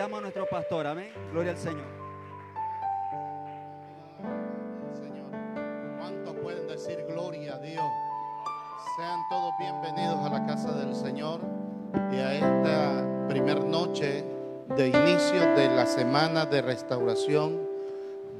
[0.00, 1.12] A nuestro pastor, amén.
[1.32, 1.84] Gloria al Señor.
[4.94, 5.26] Señor,
[5.98, 7.84] ¿cuántos pueden decir gloria a Dios?
[8.96, 11.40] Sean todos bienvenidos a la casa del Señor
[12.10, 14.24] y a esta primer noche
[14.76, 17.60] de inicio de la semana de restauración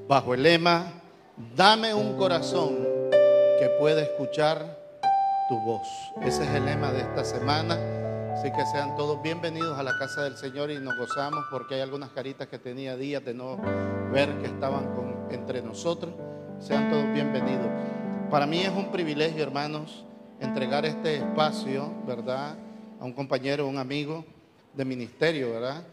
[0.09, 0.87] bajo el lema
[1.55, 2.78] Dame un corazón
[3.60, 4.78] que pueda escuchar
[5.50, 5.87] tu voz.
[6.23, 7.91] Ese es el lema de esta semana.
[8.32, 11.80] Así que sean todos bienvenidos a la casa del Señor y nos gozamos porque hay
[11.82, 13.59] algunas caritas que tenía días de no
[14.10, 16.14] ver que estaban con, entre nosotros.
[16.59, 17.68] Sean todos bienvenidos.
[18.30, 20.06] Para mí es un privilegio, hermanos,
[20.40, 22.56] entregar este espacio, ¿verdad?
[22.98, 24.24] A un compañero, un amigo
[24.73, 25.84] de ministerio, ¿verdad?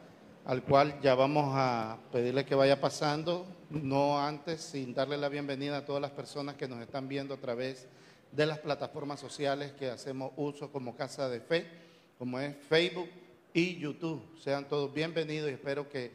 [0.46, 5.78] Al cual ya vamos a pedirle que vaya pasando, no antes, sin darle la bienvenida
[5.78, 7.90] a todas las personas que nos están viendo a través
[8.32, 11.89] de las plataformas sociales que hacemos uso como Casa de Fe,
[12.20, 13.08] como es Facebook
[13.54, 14.22] y YouTube.
[14.44, 16.12] Sean todos bienvenidos y espero que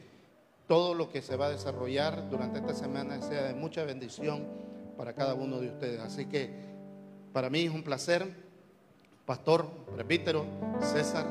[0.68, 4.46] todo lo que se va a desarrollar durante esta semana sea de mucha bendición
[4.98, 6.00] para cada uno de ustedes.
[6.00, 6.50] Así que
[7.32, 8.30] para mí es un placer,
[9.24, 10.44] Pastor, Presbítero,
[10.82, 11.24] César,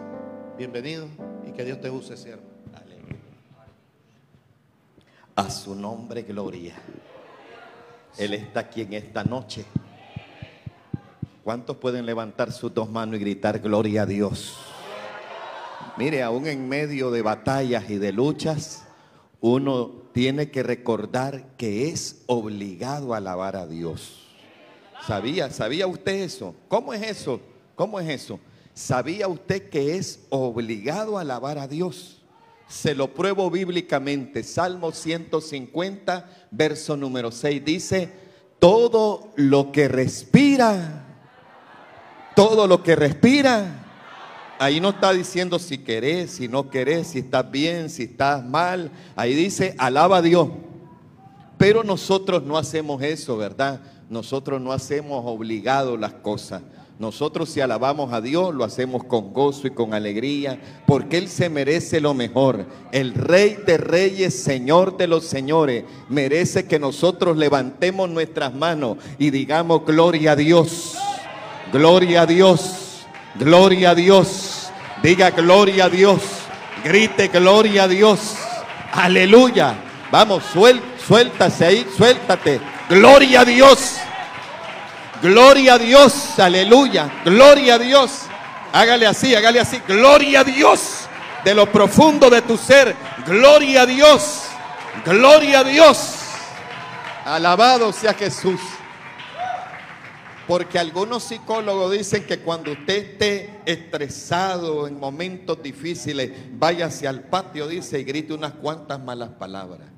[0.58, 1.08] bienvenido
[1.48, 2.42] y que Dios te use, siervo.
[5.36, 6.74] A su nombre, gloria.
[8.18, 9.66] Él está aquí en esta noche.
[11.44, 14.56] ¿Cuántos pueden levantar sus dos manos y gritar gloria a Dios?
[15.98, 18.86] Mire, aún en medio de batallas y de luchas,
[19.42, 24.20] uno tiene que recordar que es obligado a alabar a Dios.
[25.06, 25.50] ¿Sabía?
[25.50, 26.56] ¿Sabía usted eso?
[26.70, 27.42] ¿Cómo es eso?
[27.76, 28.40] ¿Cómo es eso?
[28.74, 32.22] ¿Sabía usted que es obligado a alabar a Dios?
[32.70, 34.44] Se lo pruebo bíblicamente.
[34.44, 38.10] Salmo 150, verso número 6 dice,
[38.60, 41.03] todo lo que respira,
[42.36, 43.84] todo lo que respira,
[44.60, 48.92] ahí no está diciendo si querés, si no querés, si estás bien, si estás mal.
[49.16, 50.50] Ahí dice, alaba a Dios.
[51.58, 53.82] Pero nosotros no hacemos eso, ¿verdad?
[54.10, 56.62] Nosotros no hacemos obligado las cosas.
[57.00, 61.50] Nosotros si alabamos a Dios lo hacemos con gozo y con alegría, porque Él se
[61.50, 62.66] merece lo mejor.
[62.92, 69.32] El Rey de Reyes, Señor de los Señores, merece que nosotros levantemos nuestras manos y
[69.32, 70.96] digamos gloria a Dios,
[71.74, 74.70] gloria a Dios, gloria a Dios.
[75.02, 76.22] Diga gloria a Dios,
[76.82, 78.38] grite gloria a Dios,
[78.94, 79.76] aleluya.
[80.10, 82.62] Vamos, suel, suéltase ahí, suéltate.
[82.88, 83.98] Gloria a Dios.
[85.22, 87.10] Gloria a Dios, aleluya.
[87.26, 88.12] Gloria a Dios.
[88.72, 89.82] Hágale así, hágale así.
[89.88, 91.08] Gloria a Dios.
[91.44, 92.96] De lo profundo de tu ser.
[93.26, 94.44] Gloria a Dios.
[95.04, 96.16] Gloria a Dios.
[97.26, 98.60] Alabado sea Jesús.
[100.48, 107.68] Porque algunos psicólogos dicen que cuando usted esté estresado en momentos difíciles, váyase al patio,
[107.68, 109.94] dice, y grite unas cuantas malas palabras.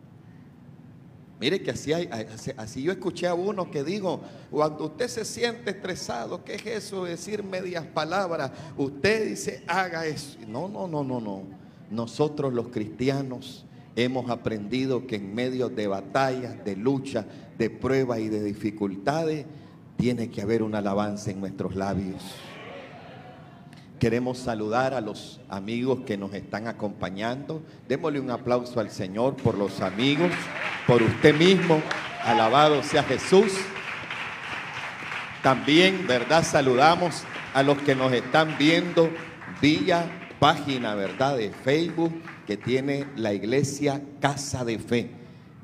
[1.39, 2.09] Mire que así, hay,
[2.57, 7.03] así, yo escuché a uno que dijo, cuando usted se siente estresado, ¿qué es eso
[7.03, 8.51] de decir medias palabras?
[8.77, 10.37] Usted dice, haga eso.
[10.47, 11.43] No, no, no, no, no.
[11.89, 17.25] Nosotros los cristianos hemos aprendido que en medio de batallas, de luchas,
[17.57, 19.45] de pruebas y de dificultades,
[19.97, 22.21] tiene que haber una alabanza en nuestros labios.
[23.99, 27.63] Queremos saludar a los amigos que nos están acompañando.
[27.87, 30.31] Démosle un aplauso al Señor por los amigos,
[30.85, 31.81] por usted mismo.
[32.23, 33.53] Alabado sea Jesús.
[35.41, 36.43] También, ¿verdad?
[36.43, 37.23] Saludamos
[37.53, 39.09] a los que nos están viendo
[39.61, 41.37] vía página, ¿verdad?
[41.37, 42.13] De Facebook
[42.45, 45.09] que tiene la iglesia Casa de Fe.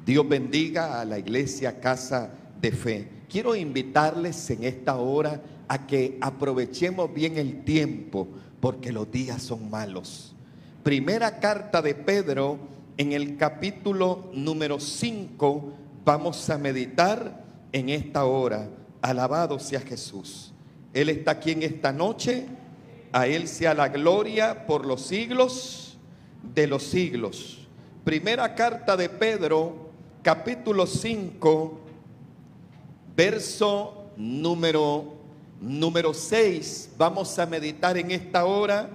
[0.06, 2.32] Dios bendiga a la iglesia Casa
[2.62, 3.21] de Fe.
[3.32, 8.28] Quiero invitarles en esta hora a que aprovechemos bien el tiempo,
[8.60, 10.36] porque los días son malos.
[10.84, 12.60] Primera carta de Pedro,
[12.98, 15.74] en el capítulo número 5,
[16.04, 18.68] vamos a meditar en esta hora.
[19.02, 20.52] Alabado sea Jesús.
[20.94, 22.48] Él está aquí en esta noche.
[23.14, 25.98] A Él sea la gloria por los siglos
[26.54, 27.66] de los siglos.
[28.04, 29.90] Primera carta de Pedro,
[30.22, 31.81] capítulo 5,
[33.22, 35.14] verso número
[35.62, 36.90] número 6.
[36.98, 38.90] Vamos a meditar en esta hora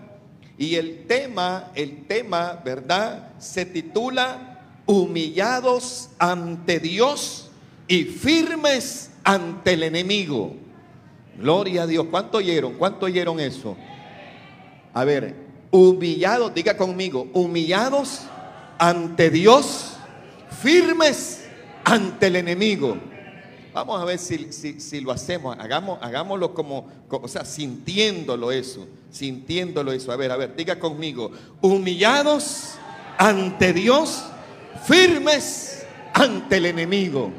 [0.58, 3.34] y el tema, el tema, ¿verdad?
[3.38, 7.50] Se titula Humillados ante Dios
[7.86, 10.56] y firmes ante el enemigo.
[11.38, 12.06] Gloria a Dios.
[12.10, 12.72] ¿Cuánto oyeron?
[12.72, 13.76] ¿Cuánto oyeron eso?
[14.92, 15.36] A ver,
[15.70, 18.22] humillados, diga conmigo, humillados
[18.76, 19.98] ante Dios,
[20.50, 21.44] firmes
[21.84, 22.96] ante el enemigo.
[23.76, 24.50] Vamos a ver si,
[24.80, 25.54] si, lo hacemos.
[25.60, 28.86] Hagamos, hagámoslo como, como, o sea, sintiéndolo eso.
[29.10, 30.10] Sintiéndolo eso.
[30.10, 31.30] A ver, a ver, diga conmigo.
[31.60, 32.76] Humillados
[33.18, 34.24] ante Dios,
[34.86, 35.84] firmes
[36.14, 37.30] ante el enemigo.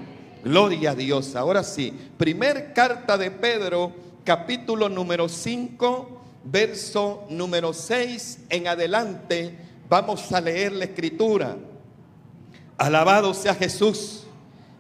[0.44, 1.36] Gloria a Dios.
[1.36, 3.92] Ahora sí, primer carta de Pedro,
[4.24, 9.58] capítulo número 5, verso número 6 en adelante.
[9.90, 11.58] Vamos a leer la escritura.
[12.78, 14.27] Alabado sea Jesús.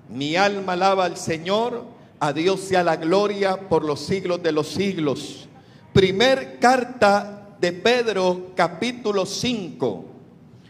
[0.09, 1.86] Mi alma alaba al Señor.
[2.19, 5.48] A Dios sea la gloria por los siglos de los siglos.
[5.94, 10.06] Primer carta de Pedro, capítulo 5,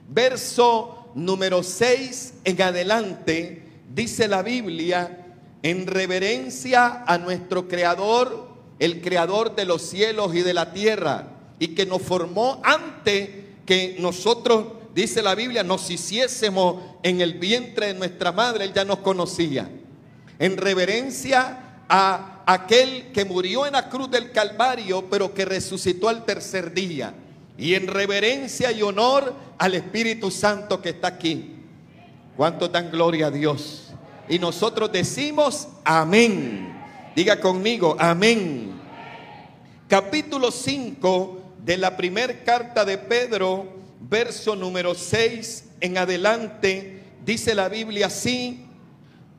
[0.10, 3.64] verso número 6 en adelante
[3.94, 5.26] dice la Biblia,
[5.64, 8.48] en reverencia a nuestro Creador,
[8.80, 11.30] el Creador de los cielos y de la tierra,
[11.60, 13.30] y que nos formó antes
[13.66, 14.66] que nosotros,
[15.02, 19.70] dice la Biblia, nos hiciésemos en el vientre de nuestra madre, Él ya nos conocía.
[20.40, 26.26] En reverencia a aquel que murió en la cruz del Calvario, pero que resucitó al
[26.26, 27.14] tercer día.
[27.60, 31.54] Y en reverencia y honor al Espíritu Santo que está aquí.
[32.36, 33.90] ¿Cuánto dan gloria a Dios?
[34.28, 36.76] Y nosotros decimos amén.
[37.16, 38.72] Diga conmigo, amén.
[39.88, 43.77] Capítulo 5 de la primera carta de Pedro,
[44.10, 48.66] verso número 6 en adelante, dice la Biblia así,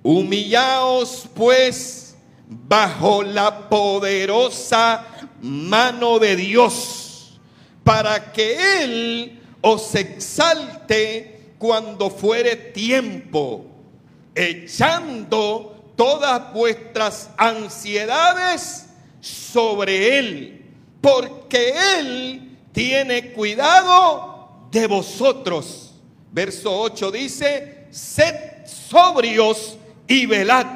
[0.03, 2.17] humillaos pues
[2.47, 5.07] bajo la poderosa
[5.41, 7.41] mano de Dios,
[7.83, 13.65] para que Él os exalte cuando fuere tiempo
[14.35, 18.87] echando todas vuestras ansiedades
[19.21, 20.63] sobre Él,
[21.01, 24.28] porque Él tiene cuidado
[24.71, 25.95] de vosotros.
[26.31, 29.77] Verso 8 dice, sed sobrios
[30.07, 30.67] y velad,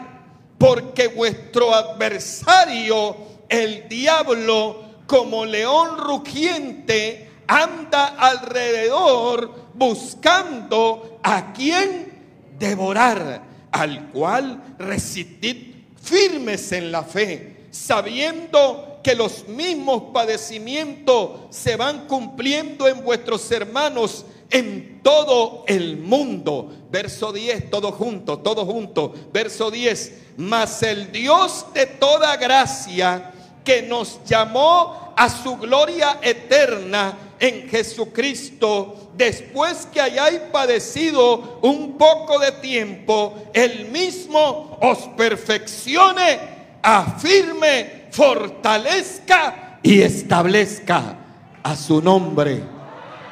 [0.59, 3.17] porque vuestro adversario,
[3.49, 12.13] el diablo, como león rugiente, anda alrededor buscando a quien
[12.59, 22.07] devorar al cual resistid firmes en la fe, sabiendo que los mismos padecimientos se van
[22.07, 26.71] cumpliendo en vuestros hermanos en todo el mundo.
[26.91, 29.13] Verso 10, todo junto, todo junto.
[29.33, 33.33] Verso 10, mas el Dios de toda gracia
[33.65, 42.39] que nos llamó a su gloria eterna en Jesucristo, después que hayáis padecido un poco
[42.39, 46.52] de tiempo, el mismo os perfeccione,
[46.83, 51.17] afirme, fortalezca y establezca
[51.63, 52.63] a su nombre.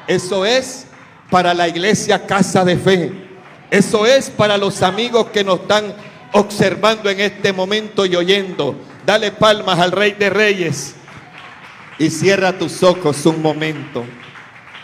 [0.07, 0.87] Eso es
[1.29, 3.11] para la iglesia Casa de Fe.
[3.69, 5.93] Eso es para los amigos que nos están
[6.33, 8.75] observando en este momento y oyendo.
[9.05, 10.95] Dale palmas al Rey de Reyes.
[11.99, 14.03] Y cierra tus ojos un momento.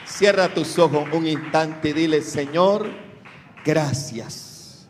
[0.05, 2.89] Cierra tus ojos un instante y dile, Señor,
[3.65, 4.87] gracias.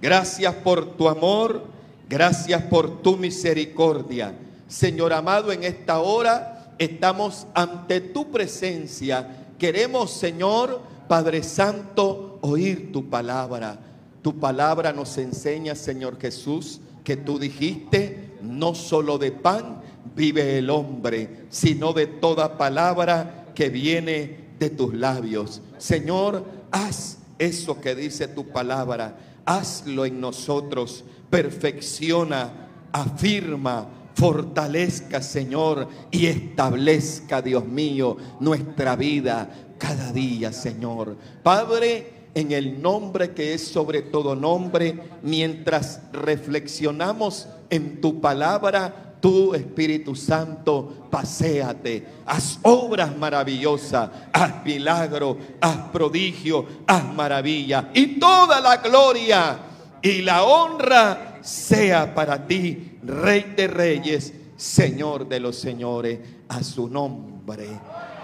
[0.00, 1.66] Gracias por tu amor,
[2.08, 4.34] gracias por tu misericordia.
[4.66, 9.46] Señor amado, en esta hora estamos ante tu presencia.
[9.58, 13.78] Queremos, Señor, Padre Santo, oír tu palabra.
[14.22, 19.80] Tu palabra nos enseña, Señor Jesús, que tú dijiste, no solo de pan,
[20.14, 25.62] vive el hombre, sino de toda palabra que viene de tus labios.
[25.78, 29.16] Señor, haz eso que dice tu palabra,
[29.46, 32.50] hazlo en nosotros, perfecciona,
[32.92, 41.16] afirma, fortalezca, Señor, y establezca, Dios mío, nuestra vida cada día, Señor.
[41.42, 49.52] Padre, en el nombre que es sobre todo nombre, mientras reflexionamos en tu palabra, Tú,
[49.52, 57.90] Espíritu Santo, paséate, haz obras maravillosas, haz milagro, haz prodigio, haz maravilla.
[57.94, 59.58] Y toda la gloria
[60.02, 66.88] y la honra sea para ti, Rey de Reyes, Señor de los Señores, a su
[66.88, 67.68] nombre.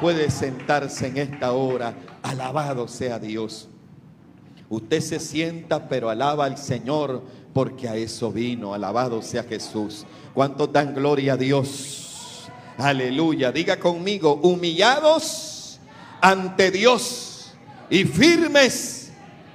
[0.01, 3.69] Puede sentarse en esta hora, alabado sea Dios.
[4.69, 10.05] Usted se sienta, pero alaba al Señor, porque a eso vino, alabado sea Jesús.
[10.33, 12.49] ¿Cuánto dan gloria a Dios?
[12.79, 13.53] Aleluya.
[13.53, 15.79] Diga conmigo, humillados
[16.21, 17.53] ante Dios
[17.89, 19.04] y firmes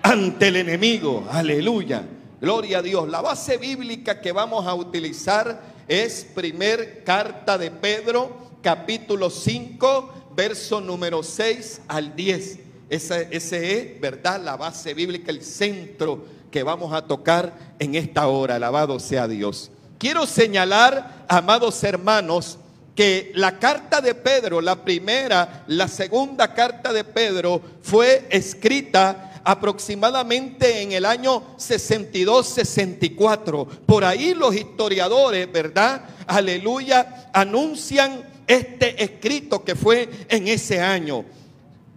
[0.04, 1.28] ante el enemigo.
[1.32, 2.04] Aleluya.
[2.42, 3.10] Gloria a Dios.
[3.10, 10.80] La base bíblica que vamos a utilizar es primer carta de Pedro, capítulo 5, verso
[10.80, 12.60] número 6 al 10.
[12.90, 14.42] Ese, ese es, ¿verdad?
[14.42, 18.56] La base bíblica, el centro que vamos a tocar en esta hora.
[18.56, 19.72] Alabado sea Dios.
[19.98, 22.58] Quiero señalar, amados hermanos,
[22.96, 30.82] que la carta de Pedro, la primera, la segunda carta de Pedro fue escrita aproximadamente
[30.82, 33.68] en el año 62-64.
[33.86, 36.02] Por ahí los historiadores, ¿verdad?
[36.28, 41.24] Aleluya, anuncian este escrito que fue en ese año.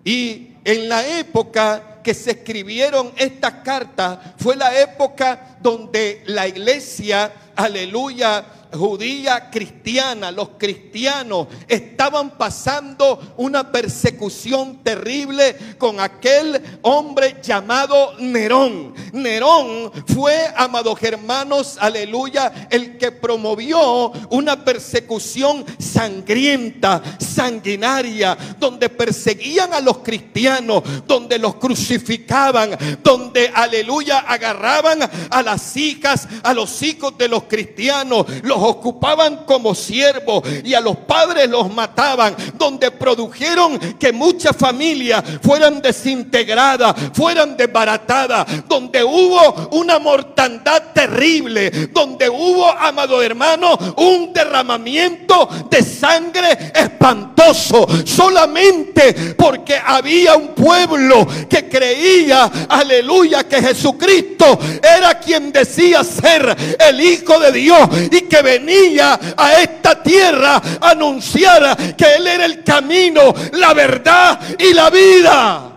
[0.05, 7.33] Y en la época que se escribieron estas cartas fue la época donde la iglesia,
[7.55, 18.95] aleluya, judía cristiana, los cristianos estaban pasando una persecución terrible con aquel hombre llamado Nerón.
[19.13, 29.81] Nerón fue, amados hermanos, aleluya, el que promovió una persecución sangrienta, sanguinaria, donde perseguían a
[29.81, 32.71] los cristianos, donde los crucificaban,
[33.03, 35.01] donde, aleluya, agarraban
[35.31, 40.81] a las hijas, a los hijos de los cristianos, los ocupaban como siervos y a
[40.81, 49.69] los padres los mataban, donde produjeron que muchas familias fueran desintegradas, fueran desbaratadas, donde hubo
[49.73, 60.37] una mortandad terrible, donde hubo, amado hermano, un derramamiento de sangre espantoso, solamente porque había
[60.37, 67.89] un pueblo que creía, aleluya, que Jesucristo era quien decía ser el Hijo de Dios
[68.11, 74.41] y que venía a esta tierra a anunciar que Él era el camino, la verdad
[74.59, 75.73] y la vida.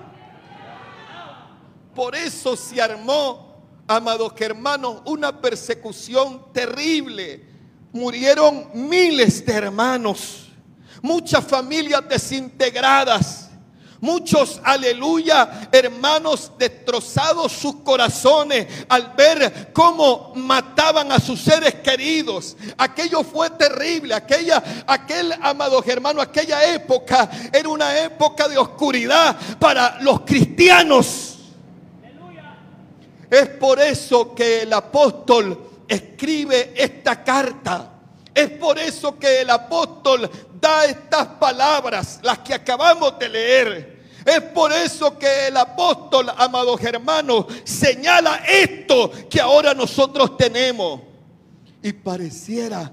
[1.93, 7.45] Por eso se armó, amados hermanos, una persecución terrible.
[7.93, 10.49] Murieron miles de hermanos,
[11.01, 13.44] muchas familias desintegradas.
[14.01, 22.57] Muchos, aleluya, hermanos, destrozados sus corazones al ver cómo mataban a sus seres queridos.
[22.77, 24.13] Aquello fue terrible.
[24.13, 31.37] Aquella, aquel, amado hermano, aquella época era una época de oscuridad para los cristianos.
[33.29, 37.94] Es por eso que el apóstol escribe esta carta.
[38.35, 44.03] Es por eso que el apóstol da estas palabras, las que acabamos de leer.
[44.25, 50.99] Es por eso que el apóstol, amados hermanos, señala esto que ahora nosotros tenemos.
[51.81, 52.91] Y pareciera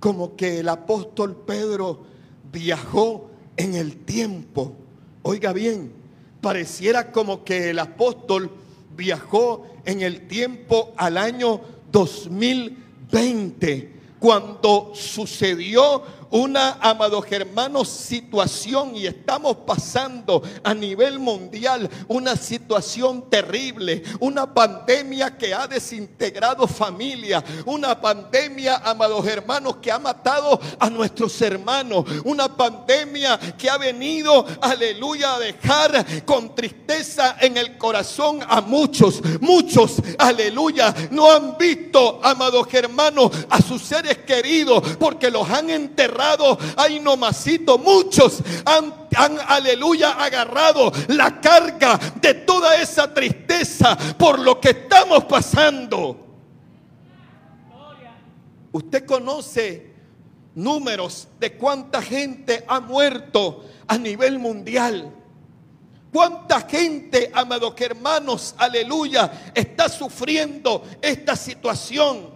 [0.00, 2.04] como que el apóstol Pedro
[2.50, 4.72] viajó en el tiempo.
[5.22, 5.92] Oiga bien,
[6.40, 8.50] pareciera como que el apóstol
[8.96, 11.60] viajó en el tiempo al año
[11.92, 16.00] 2020, cuando sucedió
[16.32, 25.36] una, amados hermanos, situación y estamos pasando a nivel mundial una situación terrible, una pandemia
[25.36, 32.56] que ha desintegrado familias, una pandemia, amados hermanos, que ha matado a nuestros hermanos, una
[32.56, 39.96] pandemia que ha venido, aleluya, a dejar con tristeza en el corazón a muchos, muchos,
[40.18, 46.21] aleluya, no han visto, amados hermanos, a sus seres queridos porque los han enterrado
[46.76, 54.60] Ay, nomasito, muchos han, han, aleluya, agarrado la carga de toda esa tristeza por lo
[54.60, 56.16] que estamos pasando.
[58.72, 59.92] Usted conoce
[60.54, 65.12] números de cuánta gente ha muerto a nivel mundial.
[66.12, 72.31] ¿Cuánta gente, amados hermanos, aleluya, está sufriendo esta situación?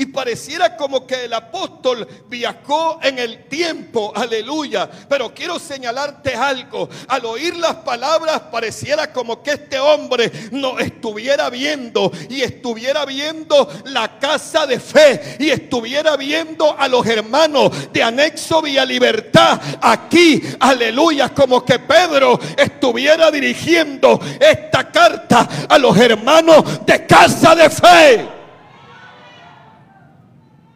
[0.00, 4.88] Y pareciera como que el apóstol viajó en el tiempo, aleluya.
[5.06, 6.88] Pero quiero señalarte algo.
[7.06, 13.68] Al oír las palabras pareciera como que este hombre no estuviera viendo y estuviera viendo
[13.84, 20.42] la casa de fe y estuviera viendo a los hermanos de anexo Vía Libertad aquí,
[20.60, 28.39] aleluya, como que Pedro estuviera dirigiendo esta carta a los hermanos de casa de fe.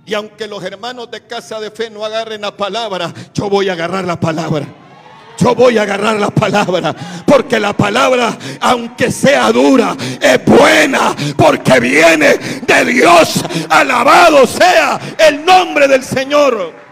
[0.06, 3.73] Y aunque los hermanos de casa de fe no agarren la palabra, yo voy a
[3.73, 4.66] agarrar la palabra.
[5.38, 6.94] Yo voy a agarrar la palabra.
[7.26, 11.14] Porque la palabra, aunque sea dura, es buena.
[11.37, 13.44] Porque viene de Dios.
[13.68, 16.84] Alabado sea el nombre del Señor.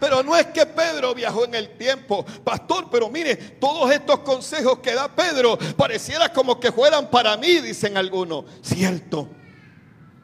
[0.00, 4.78] Pero no es que Pedro viajó en el tiempo, pastor, pero mire, todos estos consejos
[4.78, 8.46] que da Pedro pareciera como que fueran para mí, dicen algunos.
[8.62, 9.28] Cierto,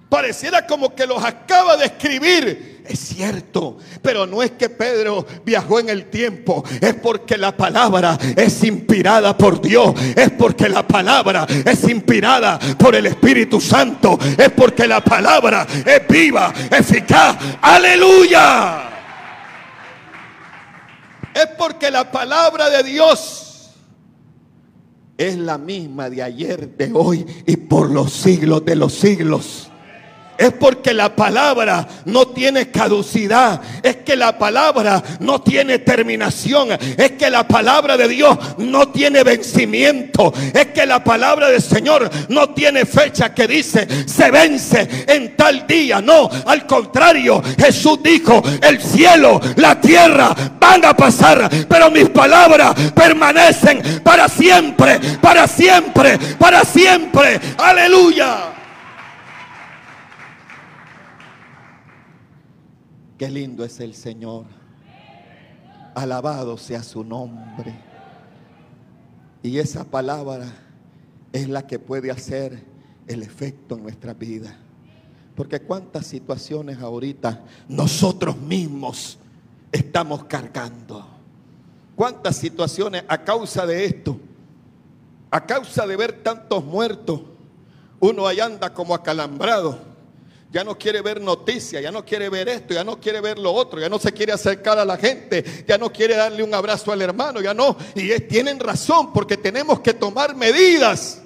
[0.09, 2.85] Pareciera como que los acaba de escribir.
[2.89, 8.17] Es cierto, pero no es que Pedro viajó en el tiempo, es porque la palabra
[8.37, 14.51] es inspirada por Dios, es porque la palabra es inspirada por el Espíritu Santo, es
[14.51, 17.37] porque la palabra es viva, eficaz.
[17.61, 18.83] Aleluya.
[21.35, 23.73] Es porque la palabra de Dios
[25.19, 29.71] es la misma de ayer, de hoy y por los siglos de los siglos
[30.39, 37.13] es porque la palabra no tiene caducidad, es que la palabra no tiene terminación, es
[37.13, 42.51] que la palabra de Dios no tiene vencimiento, es que la palabra del Señor no
[42.51, 48.81] tiene fecha que dice se vence en tal día, no, al contrario, Jesús dijo, el
[48.81, 56.65] cielo, la tierra van a pasar, pero mis palabras permanecen para siempre, para siempre, para
[56.65, 58.57] siempre, aleluya.
[63.19, 64.45] Qué lindo es el Señor.
[65.95, 67.75] Alabado sea su nombre.
[69.43, 70.53] Y esa palabra
[71.33, 72.63] es la que puede hacer
[73.07, 74.55] el efecto en nuestra vida.
[75.35, 79.19] Porque cuántas situaciones ahorita nosotros mismos
[79.73, 81.07] estamos cargando.
[81.95, 84.21] Cuántas situaciones a causa de esto,
[85.31, 87.23] a causa de ver tantos muertos,
[87.99, 89.96] uno ahí anda como acalambrado
[90.51, 93.53] ya no quiere ver noticias, ya no quiere ver esto, ya no quiere ver lo
[93.53, 96.93] otro, ya no se quiere acercar a la gente, ya no quiere darle un abrazo
[96.93, 97.77] al hermano, ya no.
[97.95, 101.23] Y tienen razón porque tenemos que tomar medidas.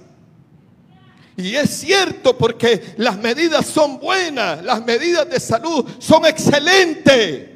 [1.36, 7.48] Y es cierto porque las medidas son buenas, las medidas de salud son excelentes.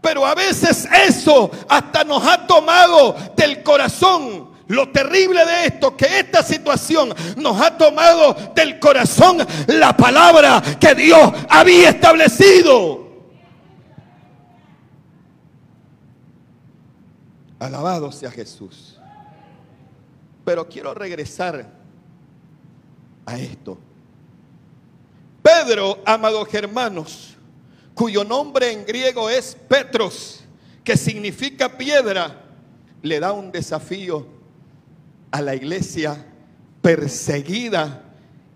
[0.00, 6.20] Pero a veces eso hasta nos ha tomado del corazón lo terrible de esto, que
[6.20, 9.38] esta situación nos ha tomado del corazón
[9.68, 13.04] la palabra que Dios había establecido.
[17.58, 18.98] Alabado sea Jesús.
[20.44, 21.66] Pero quiero regresar
[23.24, 23.78] a esto.
[25.42, 27.36] Pedro, amados hermanos,
[27.94, 30.44] cuyo nombre en griego es Petros,
[30.82, 32.44] que significa piedra,
[33.02, 34.33] le da un desafío
[35.34, 36.24] a la iglesia
[36.80, 38.04] perseguida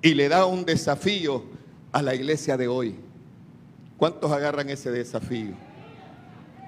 [0.01, 1.43] y le da un desafío
[1.91, 2.95] a la iglesia de hoy.
[3.97, 5.55] ¿Cuántos agarran ese desafío?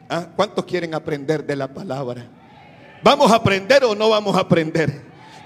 [0.09, 0.27] ¿Ah?
[0.35, 2.27] ¿Cuántos quieren aprender de la palabra?
[3.05, 5.01] ¿Vamos a aprender o no vamos a aprender?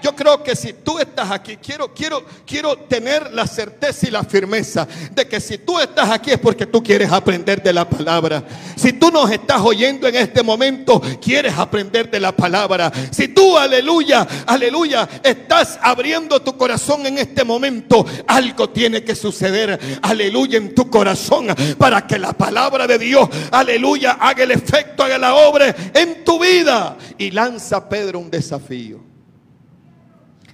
[0.05, 4.23] Yo creo que si tú estás aquí, quiero, quiero, quiero tener la certeza y la
[4.23, 8.43] firmeza de que si tú estás aquí es porque tú quieres aprender de la palabra.
[8.75, 12.91] Si tú nos estás oyendo en este momento, quieres aprender de la palabra.
[13.09, 19.79] Si tú, aleluya, aleluya, estás abriendo tu corazón en este momento, algo tiene que suceder,
[20.03, 21.47] aleluya, en tu corazón
[21.79, 26.39] para que la palabra de Dios, aleluya, haga el efecto, haga la obra en tu
[26.39, 26.95] vida.
[27.17, 29.04] Y lanza Pedro un desafío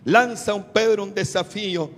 [0.05, 1.89] lanza un Pedro un desafío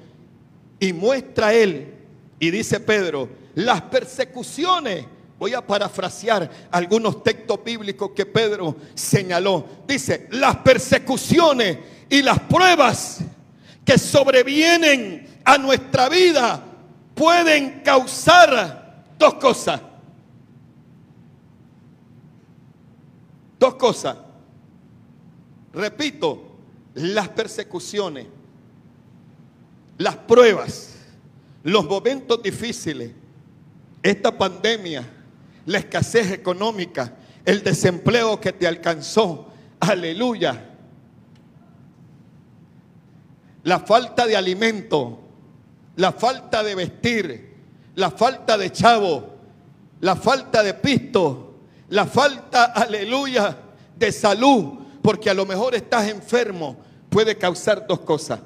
[0.79, 1.93] y muestra a él,
[2.39, 5.05] y dice Pedro, las persecuciones,
[5.39, 11.77] voy a parafrasear algunos textos bíblicos que Pedro señaló, dice, las persecuciones
[12.09, 13.19] y las pruebas
[13.85, 16.63] que sobrevienen a nuestra vida
[17.15, 19.81] pueden causar dos cosas.
[23.59, 24.17] Dos cosas.
[25.73, 26.52] Repito,
[26.95, 28.27] las persecuciones,
[29.97, 30.95] las pruebas,
[31.63, 33.11] los momentos difíciles,
[34.01, 35.07] esta pandemia,
[35.65, 40.69] la escasez económica, el desempleo que te alcanzó, aleluya,
[43.63, 45.19] la falta de alimento,
[45.95, 47.53] la falta de vestir,
[47.95, 49.33] la falta de chavo,
[50.01, 51.55] la falta de pisto,
[51.89, 53.57] la falta, aleluya,
[53.95, 56.77] de salud, porque a lo mejor estás enfermo,
[57.09, 58.39] puede causar dos cosas.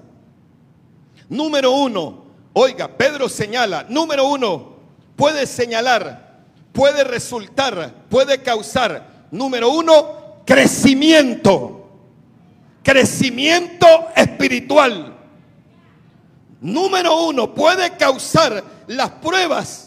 [1.30, 4.76] Número uno, oiga, Pedro señala, número uno,
[5.16, 6.42] puede señalar,
[6.74, 11.92] puede resultar, puede causar, número uno, crecimiento,
[12.82, 15.16] crecimiento espiritual.
[16.60, 19.87] Número uno, puede causar las pruebas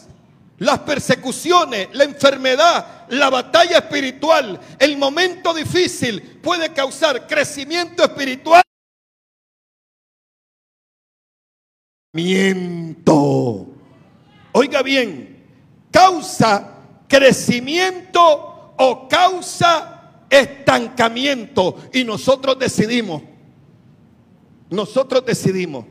[0.61, 8.61] las persecuciones, la enfermedad, la batalla espiritual, el momento difícil puede causar crecimiento espiritual.
[14.51, 15.47] Oiga bien,
[15.89, 16.75] causa
[17.07, 21.89] crecimiento o causa estancamiento.
[21.91, 23.23] Y nosotros decidimos,
[24.69, 25.85] nosotros decidimos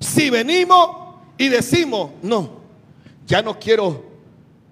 [0.00, 0.96] si venimos
[1.36, 2.57] y decimos, no,
[3.28, 4.08] ya no quiero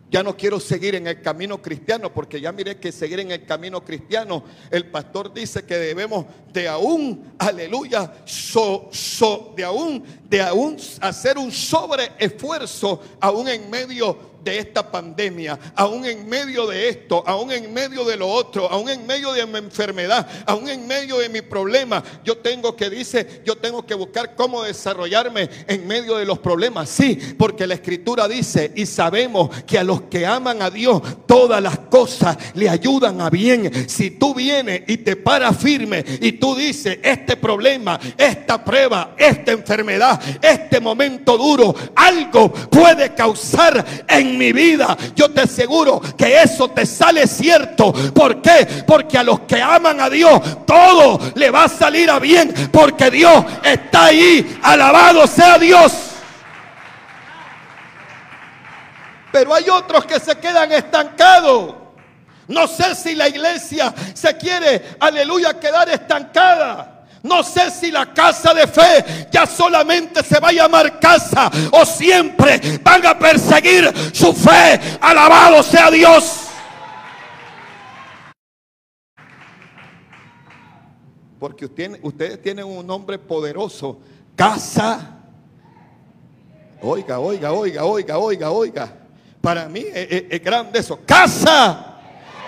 [0.08, 3.44] ya no quiero seguir en el camino cristiano porque ya miré que seguir en el
[3.44, 10.40] camino cristiano, el pastor dice que debemos de aún, aleluya, so, so, de aún, de
[10.40, 16.88] aún hacer un sobre esfuerzo aún en medio de esta pandemia, aún en medio de
[16.88, 20.86] esto, aún en medio de lo otro, aún en medio de mi enfermedad, aún en
[20.86, 25.84] medio de mi problema, yo tengo que, dice, yo tengo que buscar cómo desarrollarme en
[25.86, 26.88] medio de los problemas.
[26.88, 31.60] Sí, porque la escritura dice y sabemos que a los que aman a Dios, todas
[31.60, 33.88] las cosas le ayudan a bien.
[33.88, 39.50] Si tú vienes y te paras firme y tú dices, este problema, esta prueba, esta
[39.50, 43.84] enfermedad, este momento duro, algo puede causar
[44.36, 47.92] mi vida, yo te aseguro que eso te sale cierto.
[47.92, 48.84] ¿Por qué?
[48.86, 52.52] Porque a los que aman a Dios, todo le va a salir a bien.
[52.72, 54.58] Porque Dios está ahí.
[54.62, 55.92] Alabado sea Dios.
[59.32, 61.74] Pero hay otros que se quedan estancados.
[62.48, 66.95] No sé si la iglesia se quiere, aleluya, quedar estancada.
[67.22, 71.84] No sé si la casa de fe ya solamente se va a llamar casa o
[71.84, 74.80] siempre van a perseguir su fe.
[75.00, 76.42] Alabado sea Dios.
[81.38, 83.98] Porque ustedes tienen un nombre poderoso.
[84.34, 85.16] Casa.
[86.82, 88.92] Oiga, oiga, oiga, oiga, oiga, oiga.
[89.40, 90.98] Para mí es, grande eso.
[91.04, 91.94] Casa.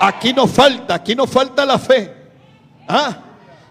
[0.00, 2.14] Aquí no falta, aquí no falta la fe.
[2.86, 3.27] ¿Ah?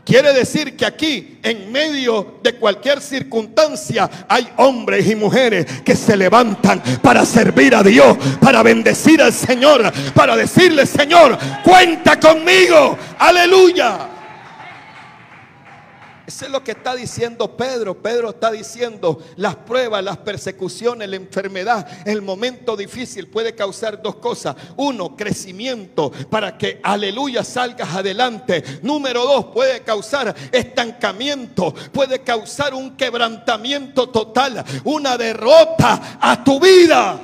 [0.07, 6.15] Quiere decir que aquí, en medio de cualquier circunstancia, hay hombres y mujeres que se
[6.15, 12.97] levantan para servir a Dios, para bendecir al Señor, para decirle, Señor, cuenta conmigo.
[13.19, 14.16] Aleluya.
[16.27, 18.01] Eso es lo que está diciendo Pedro.
[18.01, 24.17] Pedro está diciendo las pruebas, las persecuciones, la enfermedad, el momento difícil puede causar dos
[24.17, 24.57] cosas.
[24.75, 28.61] Uno, crecimiento para que, aleluya, salgas adelante.
[28.83, 37.21] Número dos, puede causar estancamiento, puede causar un quebrantamiento total, una derrota a tu vida.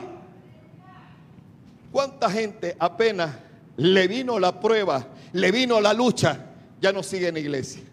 [1.91, 3.35] ¿Cuánta gente apenas
[3.75, 6.39] le vino la prueba, le vino la lucha,
[6.79, 7.83] ya no sigue en iglesia?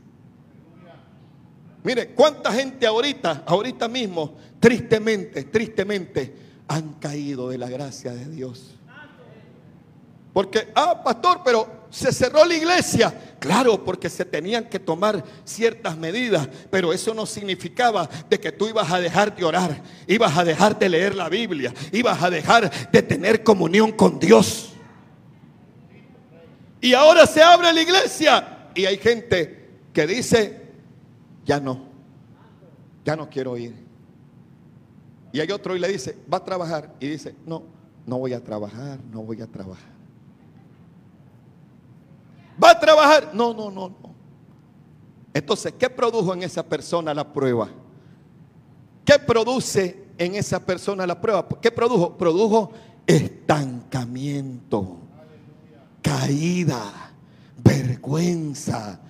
[1.83, 6.35] Mire, cuánta gente ahorita, ahorita mismo, tristemente, tristemente,
[6.69, 8.77] han caído de la gracia de Dios.
[10.33, 13.13] Porque, ah, pastor, pero se cerró la iglesia.
[13.41, 18.69] Claro, porque se tenían que tomar ciertas medidas, pero eso no significaba de que tú
[18.69, 22.71] ibas a dejar de orar, ibas a dejar de leer la Biblia, ibas a dejar
[22.91, 24.75] de tener comunión con Dios.
[26.81, 30.60] Y ahora se abre la iglesia y hay gente que dice,
[31.45, 31.81] ya no,
[33.05, 33.75] ya no quiero ir.
[35.33, 36.95] Y hay otro y le dice, va a trabajar.
[37.01, 37.63] Y dice, no,
[38.07, 39.91] no voy a trabajar, no voy a trabajar.
[42.63, 43.31] ¿Va a trabajar?
[43.33, 44.15] No, no, no, no.
[45.33, 47.69] Entonces, ¿qué produjo en esa persona la prueba?
[49.05, 51.47] ¿Qué produce en esa persona la prueba?
[51.61, 52.17] ¿Qué produjo?
[52.17, 52.73] Produjo
[53.07, 54.99] estancamiento,
[56.03, 57.13] caída,
[57.57, 59.01] vergüenza,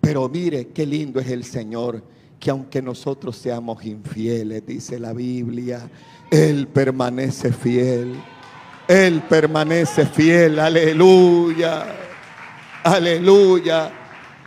[0.00, 2.02] pero mire qué lindo es el Señor,
[2.38, 5.88] que aunque nosotros seamos infieles, dice la Biblia,
[6.30, 8.14] Él permanece fiel.
[8.86, 11.84] Él permanece fiel, aleluya,
[12.82, 13.92] aleluya.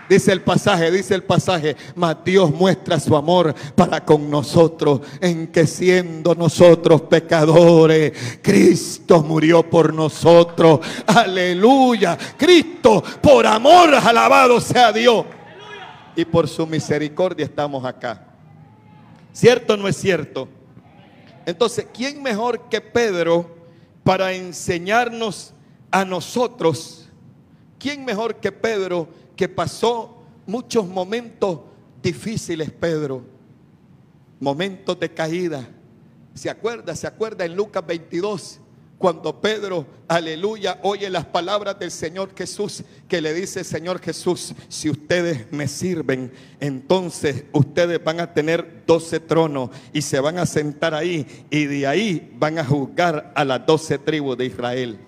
[0.09, 5.47] Dice el pasaje, dice el pasaje, mas Dios muestra su amor para con nosotros, en
[5.47, 8.11] que siendo nosotros pecadores,
[8.41, 10.79] Cristo murió por nosotros.
[11.05, 12.17] Aleluya.
[12.35, 15.23] Cristo, por amor, alabado sea Dios
[16.15, 18.27] y por su misericordia estamos acá.
[19.33, 20.47] ¿Cierto o no es cierto?
[21.45, 23.55] Entonces, ¿quién mejor que Pedro
[24.03, 25.53] para enseñarnos
[25.89, 27.09] a nosotros?
[27.79, 31.61] ¿Quién mejor que Pedro que pasó muchos momentos
[32.01, 33.23] difíciles, Pedro?
[34.39, 35.67] Momentos de caída.
[36.33, 36.95] ¿Se acuerda?
[36.95, 38.60] ¿Se acuerda en Lucas 22?
[39.01, 44.91] Cuando Pedro, aleluya, oye las palabras del Señor Jesús, que le dice, Señor Jesús, si
[44.91, 50.93] ustedes me sirven, entonces ustedes van a tener doce tronos y se van a sentar
[50.93, 54.99] ahí y de ahí van a juzgar a las doce tribus de Israel.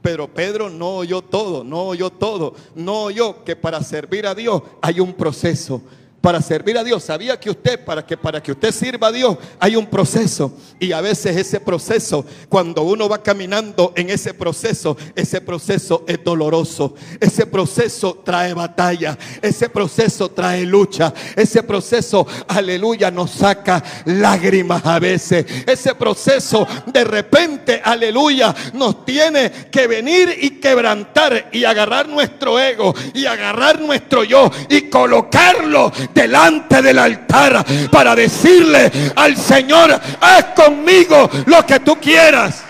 [0.00, 4.62] Pero Pedro no oyó todo, no oyó todo, no oyó que para servir a Dios
[4.80, 5.82] hay un proceso
[6.24, 7.04] para servir a Dios.
[7.04, 10.56] Sabía que usted, para que, para que usted sirva a Dios, hay un proceso.
[10.80, 16.24] Y a veces ese proceso, cuando uno va caminando en ese proceso, ese proceso es
[16.24, 16.94] doloroso.
[17.20, 19.18] Ese proceso trae batalla.
[19.42, 21.12] Ese proceso trae lucha.
[21.36, 25.44] Ese proceso, aleluya, nos saca lágrimas a veces.
[25.66, 32.94] Ese proceso de repente, aleluya, nos tiene que venir y quebrantar y agarrar nuestro ego
[33.12, 41.28] y agarrar nuestro yo y colocarlo delante del altar para decirle al Señor, haz conmigo
[41.46, 42.62] lo que tú quieras.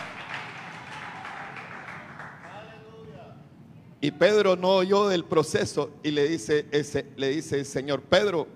[4.01, 8.47] Y Pedro no oyó del proceso y le dice, ese, le dice el Señor, Pedro,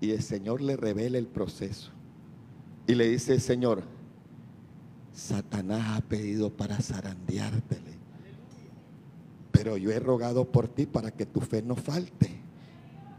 [0.00, 1.92] y el Señor le revela el proceso.
[2.88, 3.84] Y le dice Señor,
[5.14, 7.92] Satanás ha pedido para zarandeártele.
[9.52, 12.41] Pero yo he rogado por ti para que tu fe no falte.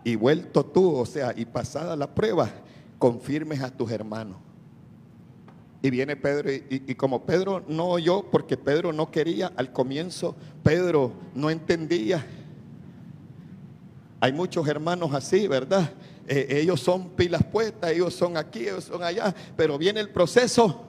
[0.04, 2.50] Y vuelto tú, o sea, y pasada la prueba,
[3.00, 4.38] confirmes a tus hermanos.
[5.82, 11.12] Y viene Pedro y, como Pedro no oyó, porque Pedro no quería, al comienzo Pedro
[11.36, 12.26] no entendía.
[14.22, 15.92] Hay muchos hermanos así, ¿verdad?
[16.26, 20.86] Eh, ellos son pilas puestas, ellos son aquí, ellos son allá, pero viene el proceso,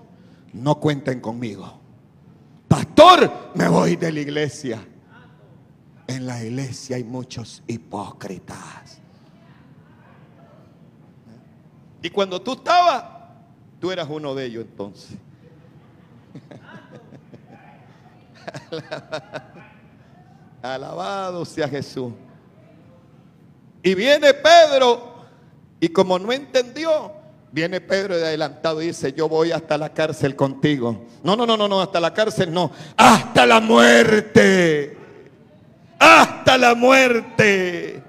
[0.52, 1.80] no cuenten conmigo.
[2.68, 4.86] Pastor, me voy de la iglesia.
[6.06, 9.00] En la iglesia hay muchos hipócritas.
[12.04, 13.02] Y cuando tú estabas,
[13.80, 15.16] tú eras uno de ellos entonces.
[20.62, 22.12] Alabado sea Jesús.
[23.82, 25.14] Y viene Pedro
[25.80, 27.10] y como no entendió,
[27.50, 31.06] viene Pedro de adelantado y dice, yo voy hasta la cárcel contigo.
[31.22, 34.98] No, no, no, no, no, hasta la cárcel no, hasta la muerte.
[35.98, 38.03] Hasta la muerte.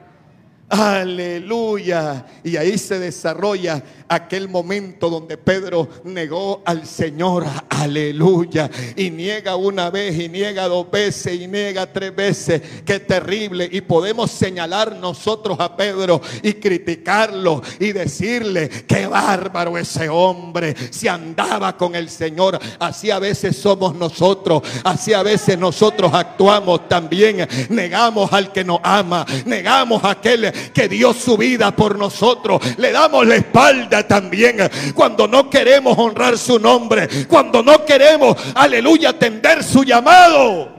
[0.67, 2.25] Aleluya.
[2.43, 7.45] Y ahí se desarrolla aquel momento donde Pedro negó al Señor.
[7.69, 8.69] Aleluya.
[8.95, 12.62] Y niega una vez y niega dos veces y niega tres veces.
[12.84, 13.69] Qué terrible.
[13.71, 20.75] Y podemos señalar nosotros a Pedro y criticarlo y decirle, qué bárbaro ese hombre.
[20.89, 22.58] Si andaba con el Señor.
[22.80, 24.63] Así a veces somos nosotros.
[24.84, 27.47] Así a veces nosotros actuamos también.
[27.69, 29.28] Negamos al que nos ama.
[29.45, 32.62] Negamos a aquel que dio su vida por nosotros.
[32.78, 34.58] Le damos la espalda también
[34.94, 37.08] cuando no queremos honrar su nombre.
[37.28, 40.74] Cuando no queremos, aleluya, atender su llamado.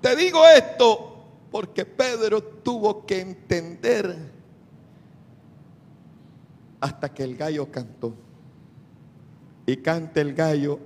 [0.00, 1.06] Te digo esto
[1.50, 4.16] porque Pedro tuvo que entender
[6.80, 8.14] hasta que el gallo cantó.
[9.66, 10.78] Y canta el gallo.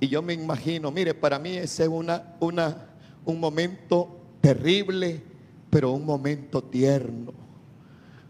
[0.00, 2.88] Y yo me imagino, mire, para mí ese es una, una,
[3.24, 5.22] un momento terrible
[5.76, 7.34] pero un momento tierno.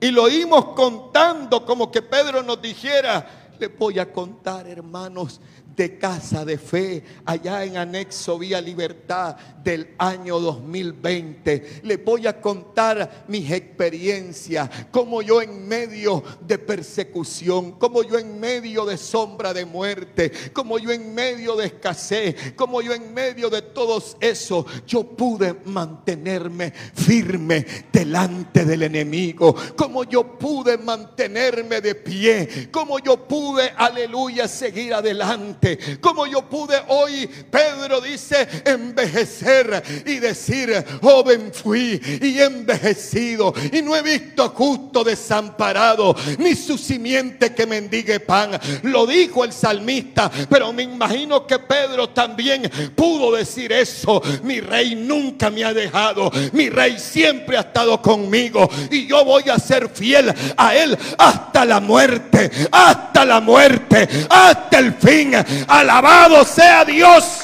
[0.00, 5.40] y lo oímos contando como que Pedro nos dijera, le voy a contar hermanos
[5.76, 11.80] de Casa de Fe, allá en Anexo Vía Libertad del año 2020.
[11.82, 18.38] Le voy a contar mis experiencias, como yo en medio de persecución, como yo en
[18.38, 23.50] medio de sombra de muerte, como yo en medio de escasez, como yo en medio
[23.50, 31.94] de todos eso, yo pude mantenerme firme delante del enemigo, como yo pude mantenerme de
[31.94, 35.63] pie, como yo pude, aleluya, seguir adelante
[36.00, 43.96] Como yo pude hoy, Pedro dice, envejecer y decir, joven fui y envejecido y no
[43.96, 48.58] he visto justo desamparado, ni su simiente que mendigue pan.
[48.82, 54.22] Lo dijo el salmista, pero me imagino que Pedro también pudo decir eso.
[54.42, 59.44] Mi rey nunca me ha dejado, mi rey siempre ha estado conmigo y yo voy
[59.48, 65.32] a ser fiel a él hasta la muerte, hasta la muerte, hasta el fin.
[65.68, 67.42] Alabado sea Dios.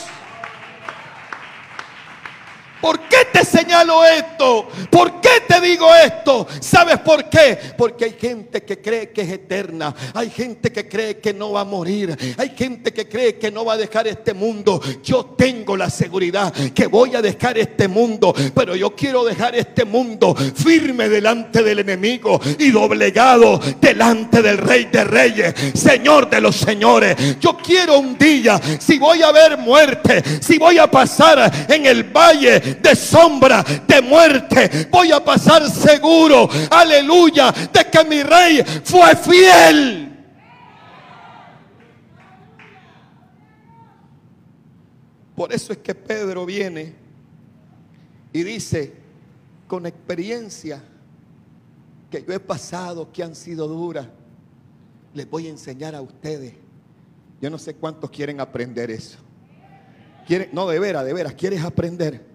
[2.81, 4.69] ¿Por qué te señalo esto?
[4.91, 6.47] ¿Por qué te digo esto?
[6.61, 7.59] ¿Sabes por qué?
[7.77, 9.95] Porque hay gente que cree que es eterna.
[10.15, 12.17] Hay gente que cree que no va a morir.
[12.39, 14.81] Hay gente que cree que no va a dejar este mundo.
[15.03, 18.35] Yo tengo la seguridad que voy a dejar este mundo.
[18.55, 24.87] Pero yo quiero dejar este mundo firme delante del enemigo y doblegado delante del rey
[24.87, 25.55] de reyes.
[25.75, 27.39] Señor de los señores.
[27.41, 32.05] Yo quiero un día, si voy a ver muerte, si voy a pasar en el
[32.05, 39.17] valle de sombra, de muerte, voy a pasar seguro, aleluya, de que mi rey fue
[39.17, 40.07] fiel.
[45.35, 46.95] Por eso es que Pedro viene
[48.33, 48.93] y dice,
[49.67, 50.83] con experiencia
[52.11, 54.07] que yo he pasado, que han sido duras,
[55.15, 56.55] les voy a enseñar a ustedes.
[57.41, 59.19] Yo no sé cuántos quieren aprender eso.
[60.53, 62.30] No, de veras, de veras, ¿quieres aprender?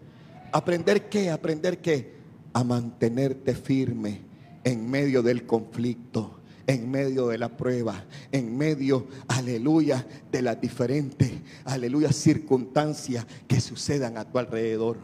[0.56, 1.30] ¿Aprender qué?
[1.30, 2.14] ¿Aprender qué?
[2.54, 4.22] A mantenerte firme
[4.64, 11.30] en medio del conflicto, en medio de la prueba, en medio, aleluya, de las diferentes,
[11.66, 14.96] aleluya, circunstancias que sucedan a tu alrededor.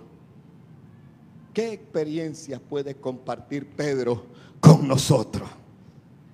[1.53, 4.27] ¿Qué experiencia puede compartir Pedro
[4.61, 5.49] con nosotros?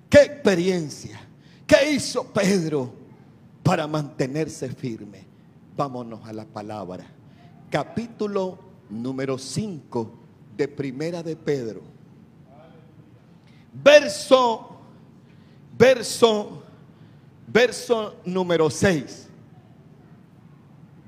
[0.08, 1.18] ¿Qué experiencia?
[1.66, 2.92] ¿Qué hizo Pedro
[3.64, 5.26] para mantenerse firme?
[5.76, 7.04] Vámonos a la palabra.
[7.68, 10.10] Capítulo número 5
[10.56, 11.82] de Primera de Pedro.
[13.72, 14.76] Verso,
[15.76, 16.62] verso,
[17.46, 19.28] verso número 6.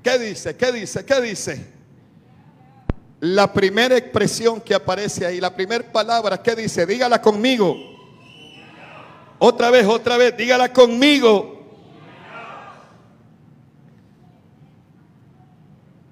[0.03, 0.55] ¿Qué dice?
[0.55, 1.05] ¿Qué dice?
[1.05, 1.65] ¿Qué dice?
[3.19, 6.85] La primera expresión que aparece ahí, la primera palabra, ¿qué dice?
[6.85, 7.77] Dígala conmigo.
[9.37, 11.60] Otra vez, otra vez, dígala conmigo.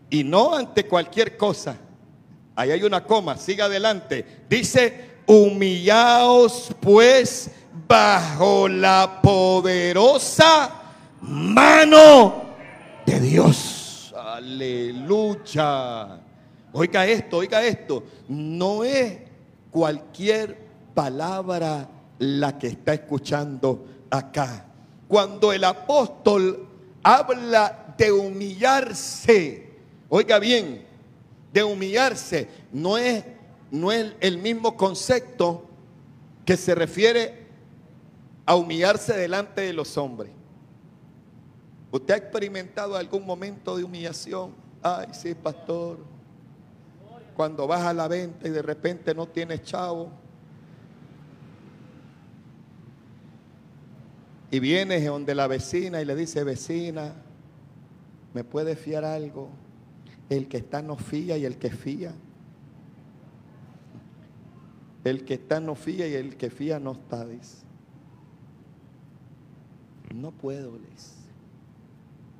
[0.09, 1.77] Y no ante cualquier cosa.
[2.55, 4.43] Ahí hay una coma, siga adelante.
[4.49, 7.51] Dice, humillaos pues
[7.87, 10.71] bajo la poderosa
[11.21, 12.55] mano
[13.05, 14.13] de Dios.
[14.17, 16.19] Aleluya.
[16.71, 18.03] Oiga esto, oiga esto.
[18.27, 19.19] No es
[19.71, 20.57] cualquier
[20.93, 21.87] palabra
[22.19, 24.65] la que está escuchando acá.
[25.07, 26.67] Cuando el apóstol
[27.01, 29.68] habla de humillarse,
[30.09, 30.83] Oiga bien,
[31.53, 33.23] de humillarse no es,
[33.71, 35.65] no es el mismo concepto
[36.45, 37.47] que se refiere
[38.45, 40.31] a humillarse delante de los hombres.
[41.91, 44.53] ¿Usted ha experimentado algún momento de humillación?
[44.81, 45.99] Ay, sí, pastor.
[47.35, 50.11] Cuando vas a la venta y de repente no tienes chavo.
[54.51, 57.13] Y vienes donde la vecina y le dice, vecina,
[58.33, 59.49] ¿me puede fiar algo?
[60.29, 62.13] El que está no fía y el que fía.
[65.03, 67.65] El que está no fía y el que fía no está, dice.
[70.13, 71.15] No puedo, dice.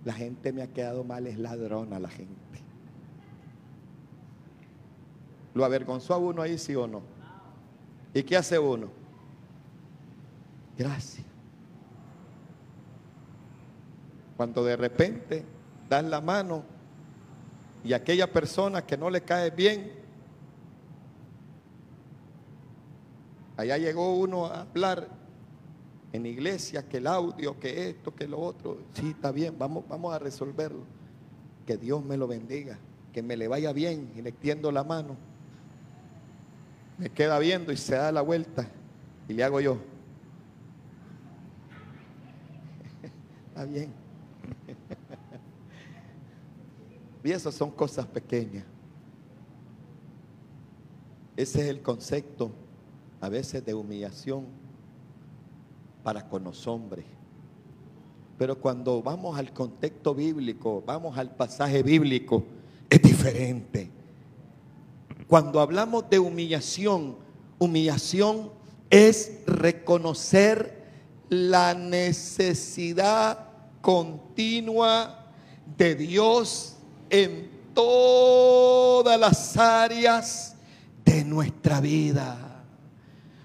[0.06, 2.34] La gente me ha quedado mal, es ladrona la gente.
[5.54, 7.02] ¿Lo avergonzó a uno ahí, sí o no?
[8.14, 8.90] ¿Y qué hace uno?
[10.78, 11.26] Gracias.
[14.38, 15.44] Cuando de repente
[15.90, 16.64] dan la mano
[17.84, 19.92] y aquella persona que no le cae bien,
[23.58, 25.08] allá llegó uno a hablar
[26.12, 30.14] en iglesia que el audio, que esto, que lo otro, sí, está bien, vamos, vamos
[30.14, 30.84] a resolverlo.
[31.66, 32.80] Que Dios me lo bendiga,
[33.14, 35.16] que me le vaya bien y le extiendo la mano.
[36.98, 38.68] Me queda viendo y se da la vuelta
[39.28, 39.78] y le hago yo.
[43.50, 43.94] está bien.
[47.24, 48.66] Y esas son cosas pequeñas.
[51.36, 52.52] Ese es el concepto
[53.22, 54.46] a veces de humillación
[56.04, 57.06] para con los hombres.
[58.38, 62.44] Pero cuando vamos al contexto bíblico, vamos al pasaje bíblico,
[62.90, 63.92] es diferente.
[65.28, 67.18] Cuando hablamos de humillación,
[67.58, 68.50] humillación
[68.90, 70.80] es reconocer
[71.30, 73.48] la necesidad
[73.82, 75.28] continua
[75.78, 76.79] de Dios
[77.10, 80.56] en todas las áreas
[81.06, 82.64] de nuestra vida.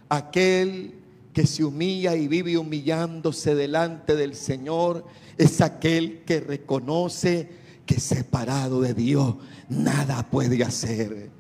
[0.09, 0.95] Aquel
[1.33, 5.05] que se humilla y vive humillándose delante del Señor
[5.37, 7.49] es aquel que reconoce
[7.87, 9.37] que separado de Dios
[9.69, 11.31] nada puede hacer.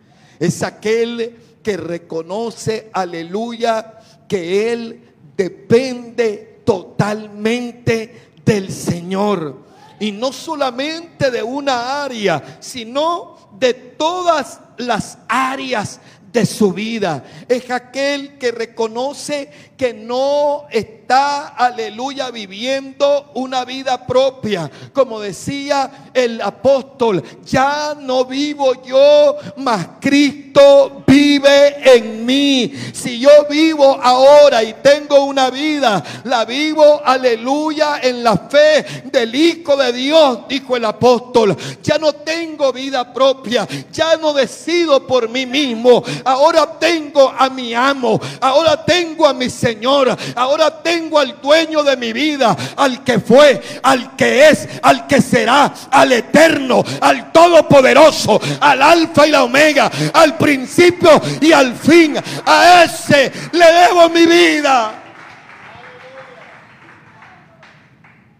[0.40, 3.98] Es aquel que reconoce, aleluya,
[4.28, 5.00] que Él
[5.36, 9.64] depende totalmente del Señor.
[10.00, 16.00] Y no solamente de una área, sino de todas las áreas
[16.34, 17.24] de su vida.
[17.48, 24.70] Es aquel que reconoce que no está, aleluya, viviendo una vida propia.
[24.92, 32.72] Como decía el apóstol, ya no vivo yo, mas Cristo vive en mí.
[32.92, 39.34] Si yo vivo ahora y tengo una vida, la vivo, aleluya, en la fe del
[39.34, 41.56] Hijo de Dios, dijo el apóstol.
[41.82, 46.02] Ya no tengo vida propia, ya no decido por mí mismo.
[46.24, 51.96] Ahora tengo a mi amo, ahora tengo a mi Señor, ahora tengo al dueño de
[51.96, 58.38] mi vida, al que fue, al que es, al que será, al eterno, al todopoderoso,
[58.60, 62.14] al alfa y la omega, al principio y al fin.
[62.44, 65.02] A ese le debo mi vida.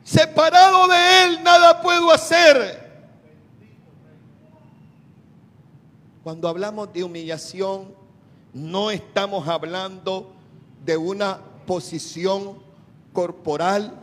[0.03, 2.85] Separado de Él nada puedo hacer.
[6.23, 7.95] Cuando hablamos de humillación,
[8.53, 10.34] no estamos hablando
[10.85, 12.59] de una posición
[13.13, 13.95] corporal.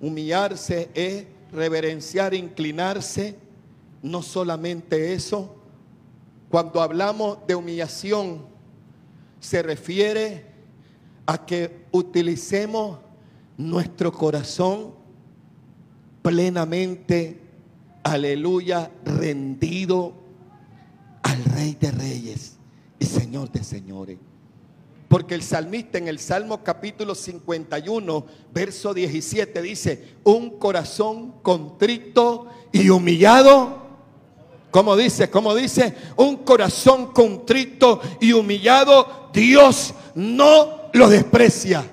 [0.00, 3.36] Humillarse es reverenciar, inclinarse.
[4.02, 5.56] No solamente eso.
[6.50, 8.46] Cuando hablamos de humillación,
[9.40, 10.46] se refiere
[11.26, 12.98] a que utilicemos
[13.56, 14.94] nuestro corazón
[16.22, 17.40] plenamente,
[18.02, 20.14] aleluya, rendido
[21.22, 22.56] al Rey de Reyes
[22.98, 24.18] y Señor de Señores.
[25.08, 32.88] Porque el salmista en el Salmo capítulo 51, verso 17 dice, un corazón contrito y
[32.88, 33.86] humillado.
[34.72, 35.30] ¿Cómo dice?
[35.30, 35.94] ¿Cómo dice?
[36.16, 41.84] Un corazón contrito y humillado, Dios no lo desprecia.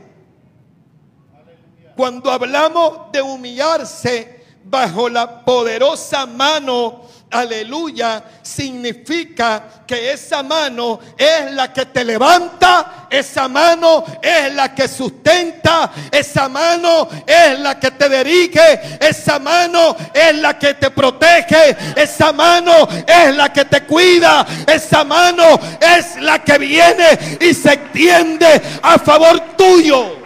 [1.95, 7.03] Cuando hablamos de humillarse bajo la poderosa mano
[7.33, 14.87] aleluya, significa que esa mano es la que te levanta, esa mano es la que
[14.87, 21.75] sustenta, esa mano es la que te dirige, esa mano es la que te protege,
[21.95, 27.73] esa mano es la que te cuida, esa mano es la que viene y se
[27.73, 30.21] extiende a favor tuyo.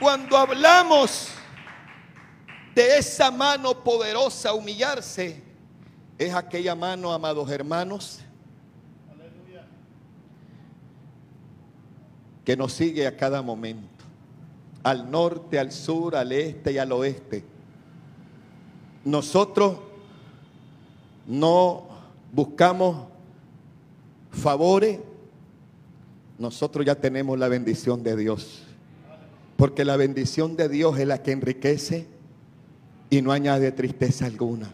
[0.00, 1.33] Cuando hablamos
[2.74, 5.42] de esa mano poderosa humillarse
[6.18, 8.20] es aquella mano, amados hermanos,
[12.44, 14.04] que nos sigue a cada momento,
[14.82, 17.44] al norte, al sur, al este y al oeste.
[19.04, 19.78] Nosotros
[21.26, 21.86] no
[22.32, 23.06] buscamos
[24.30, 25.00] favores,
[26.38, 28.62] nosotros ya tenemos la bendición de Dios.
[29.56, 32.13] Porque la bendición de Dios es la que enriquece
[33.16, 34.72] y no añade tristeza alguna.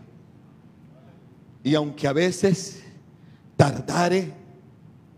[1.63, 2.83] Y aunque a veces
[3.55, 4.33] tardare,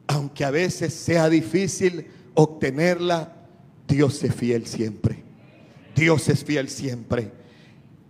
[0.09, 3.37] aunque a veces sea difícil obtenerla,
[3.87, 5.23] Dios es fiel siempre.
[5.95, 7.31] Dios es fiel siempre.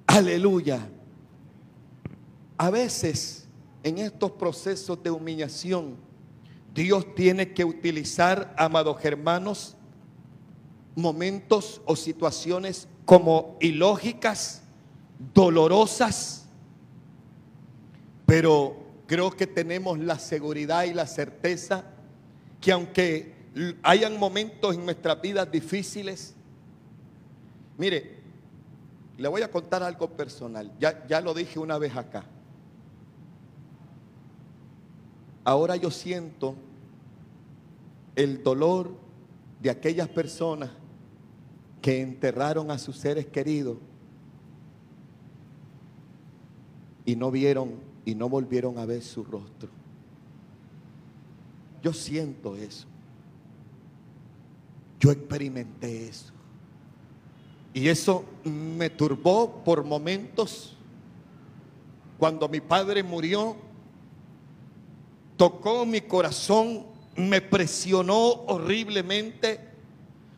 [0.07, 0.89] Aleluya.
[2.57, 3.47] A veces
[3.83, 5.97] en estos procesos de humillación,
[6.75, 9.77] Dios tiene que utilizar, amados hermanos,
[10.95, 14.62] momentos o situaciones como ilógicas
[15.35, 16.47] dolorosas,
[18.27, 21.85] pero creo que tenemos la seguridad y la certeza
[22.61, 23.35] que aunque
[23.83, 26.35] hayan momentos en nuestras vidas difíciles,
[27.77, 28.23] mire,
[29.19, 32.25] le voy a contar algo personal, ya, ya lo dije una vez acá.
[35.45, 36.55] Ahora yo siento
[38.15, 38.95] el dolor
[39.61, 40.71] de aquellas personas
[41.81, 43.77] que enterraron a sus seres queridos
[47.13, 47.75] y no vieron
[48.07, 49.69] y no volvieron a ver su rostro.
[51.83, 52.87] Yo siento eso.
[54.99, 56.33] Yo experimenté eso.
[57.75, 60.75] Y eso me turbó por momentos.
[62.19, 63.57] Cuando mi padre murió,
[65.37, 69.61] tocó mi corazón, me presionó horriblemente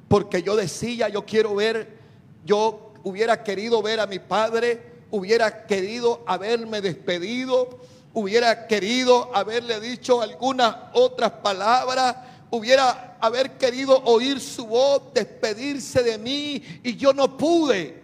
[0.08, 1.98] porque yo decía, yo quiero ver,
[2.44, 7.78] yo hubiera querido ver a mi padre, hubiera querido haberme despedido,
[8.12, 12.16] hubiera querido haberle dicho algunas otras palabras,
[12.50, 18.02] hubiera haber querido oír su voz, despedirse de mí y yo no pude.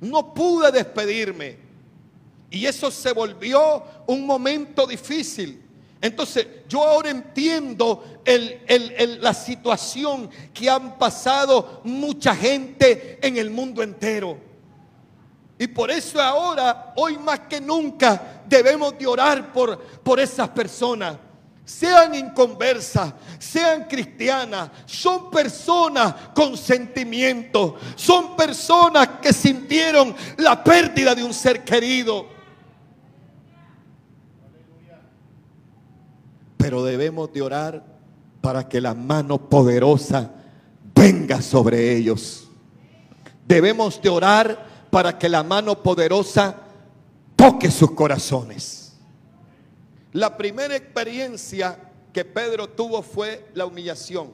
[0.00, 1.56] No pude despedirme.
[2.50, 5.62] Y eso se volvió un momento difícil.
[6.00, 8.02] Entonces, yo ahora entiendo
[9.20, 14.47] la situación que han pasado mucha gente en el mundo entero.
[15.58, 21.16] Y por eso ahora, hoy más que nunca, debemos de orar por, por esas personas.
[21.64, 31.24] Sean inconversas, sean cristianas, son personas con sentimiento, son personas que sintieron la pérdida de
[31.24, 32.26] un ser querido.
[36.56, 37.84] Pero debemos de orar
[38.40, 40.30] para que la mano poderosa
[40.94, 42.48] venga sobre ellos.
[43.46, 46.54] Debemos de orar para que la mano poderosa
[47.36, 48.96] toque sus corazones.
[50.12, 51.78] La primera experiencia
[52.12, 54.32] que Pedro tuvo fue la humillación.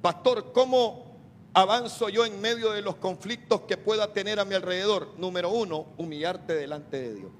[0.00, 1.16] Pastor, ¿cómo
[1.52, 5.14] avanzo yo en medio de los conflictos que pueda tener a mi alrededor?
[5.18, 7.30] Número uno, humillarte delante de Dios.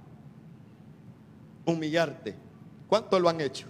[1.65, 2.35] Humillarte.
[2.89, 3.69] ¿Cuántos lo han hecho?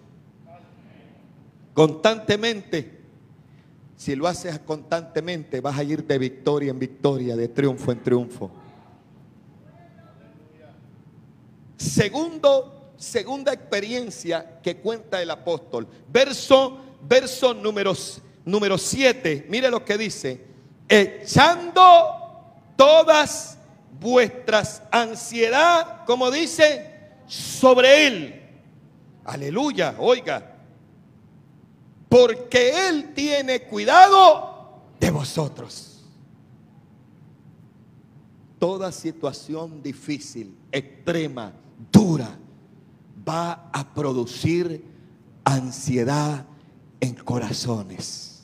[1.74, 2.98] Constantemente.
[3.96, 8.50] Si lo haces constantemente, vas a ir de victoria en victoria, de triunfo en triunfo.
[11.80, 15.88] Segundo, segunda experiencia que cuenta el apóstol.
[16.12, 17.94] Verso, verso número,
[18.44, 19.46] número 7.
[19.48, 20.44] Mire lo que dice.
[20.86, 23.56] Echando todas
[23.98, 28.42] vuestras ansiedad, como dice, sobre él.
[29.24, 30.58] Aleluya, oiga.
[32.10, 36.04] Porque él tiene cuidado de vosotros.
[38.58, 41.54] Toda situación difícil, extrema,
[41.92, 42.38] dura
[43.28, 44.84] va a producir
[45.44, 46.46] ansiedad
[47.00, 48.42] en corazones.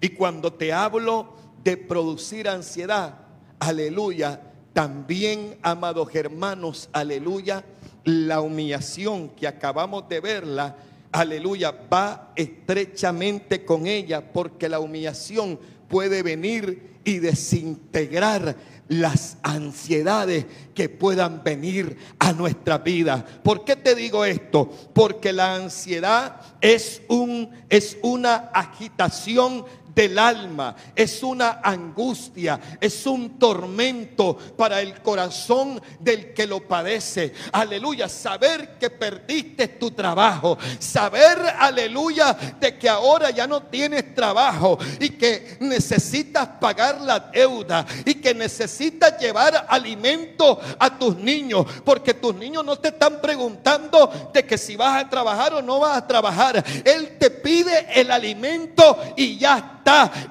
[0.00, 1.34] Y cuando te hablo
[1.64, 3.18] de producir ansiedad,
[3.58, 4.40] aleluya,
[4.72, 7.64] también, amados hermanos, aleluya,
[8.04, 10.76] la humillación que acabamos de verla,
[11.10, 18.56] aleluya, va estrechamente con ella, porque la humillación puede venir y desintegrar
[18.88, 23.24] las ansiedades que puedan venir a nuestra vida.
[23.42, 24.70] ¿Por qué te digo esto?
[24.92, 29.64] Porque la ansiedad es un es una agitación
[29.96, 37.32] del alma, es una angustia, es un tormento para el corazón del que lo padece.
[37.52, 44.78] Aleluya, saber que perdiste tu trabajo, saber, aleluya, de que ahora ya no tienes trabajo
[45.00, 52.12] y que necesitas pagar la deuda y que necesitas llevar alimento a tus niños, porque
[52.12, 55.96] tus niños no te están preguntando de que si vas a trabajar o no vas
[55.96, 56.62] a trabajar.
[56.84, 59.76] Él te pide el alimento y ya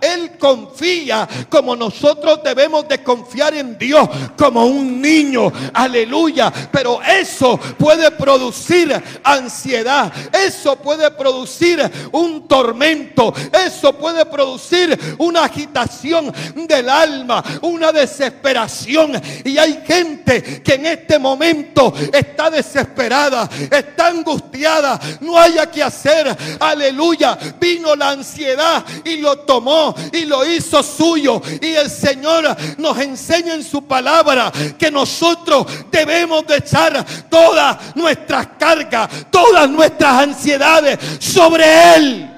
[0.01, 5.51] él confía como nosotros debemos de confiar en Dios, como un niño.
[5.73, 6.51] Aleluya.
[6.71, 10.11] Pero eso puede producir ansiedad.
[10.33, 11.79] Eso puede producir
[12.11, 13.33] un tormento.
[13.65, 19.21] Eso puede producir una agitación del alma, una desesperación.
[19.43, 26.35] Y hay gente que en este momento está desesperada, está angustiada, no haya que hacer.
[26.59, 27.37] Aleluya.
[27.59, 31.41] Vino la ansiedad y lo tomó y lo hizo suyo.
[31.61, 38.47] Y el Señor nos enseña en su palabra que nosotros debemos de echar todas nuestras
[38.59, 42.31] cargas, todas nuestras ansiedades sobre Él.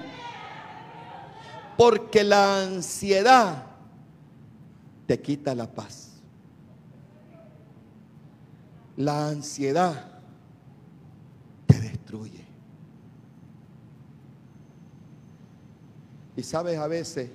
[1.77, 3.63] Porque la ansiedad
[5.05, 6.09] te quita la paz.
[8.97, 10.11] La ansiedad
[11.67, 12.45] te destruye.
[16.37, 17.31] Y sabes a veces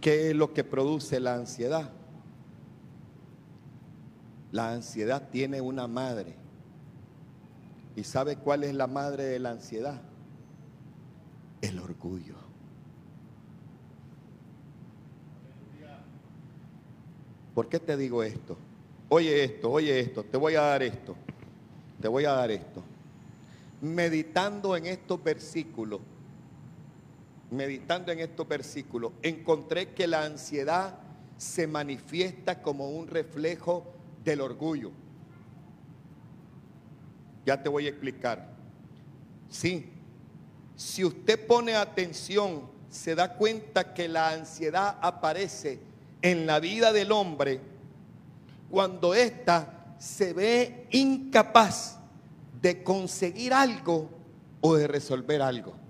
[0.00, 1.90] qué es lo que produce la ansiedad.
[4.50, 6.34] La ansiedad tiene una madre.
[7.94, 10.02] ¿Y sabe cuál es la madre de la ansiedad?
[11.60, 12.34] El orgullo.
[17.54, 18.56] ¿Por qué te digo esto?
[19.08, 21.14] Oye esto, oye esto, te voy a dar esto,
[22.00, 22.82] te voy a dar esto.
[23.80, 26.00] Meditando en estos versículos,
[27.50, 30.98] meditando en estos versículos, encontré que la ansiedad
[31.36, 33.92] se manifiesta como un reflejo
[34.24, 34.90] del orgullo.
[37.44, 38.54] Ya te voy a explicar.
[39.48, 39.90] Sí,
[40.76, 45.80] si usted pone atención, se da cuenta que la ansiedad aparece
[46.22, 47.60] en la vida del hombre
[48.70, 51.98] cuando ésta se ve incapaz
[52.60, 54.10] de conseguir algo
[54.60, 55.83] o de resolver algo.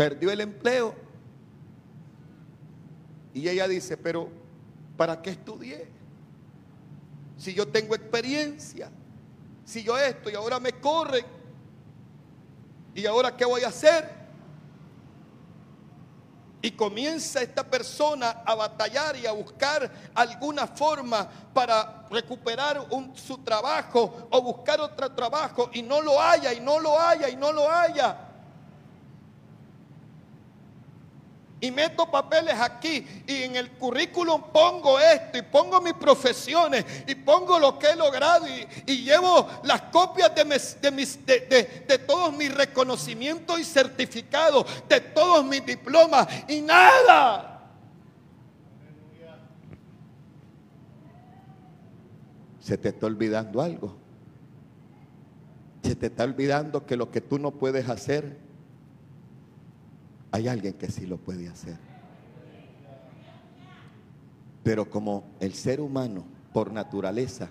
[0.00, 0.94] Perdió el empleo
[3.34, 4.30] y ella dice, pero
[4.96, 5.90] ¿para qué estudié?
[7.36, 8.90] Si yo tengo experiencia,
[9.62, 11.26] si yo esto y ahora me corren,
[12.94, 14.08] ¿y ahora qué voy a hacer?
[16.62, 22.86] Y comienza esta persona a batallar y a buscar alguna forma para recuperar
[23.16, 27.36] su trabajo o buscar otro trabajo y no lo haya y no lo haya y
[27.36, 28.29] no lo haya.
[31.60, 37.14] Y meto papeles aquí y en el currículum pongo esto y pongo mis profesiones y
[37.14, 43.58] pongo lo que he logrado y, llevo las copias de, de, de todos mis reconocimientos
[43.58, 47.50] y certificados, de todos mis diplomas y nada.
[52.60, 53.96] Se te está olvidando algo.
[55.82, 58.49] Se te está olvidando que lo que tú no puedes hacer,
[60.32, 61.76] hay alguien que sí lo puede hacer.
[64.62, 67.48] Pero como el ser humano por naturaleza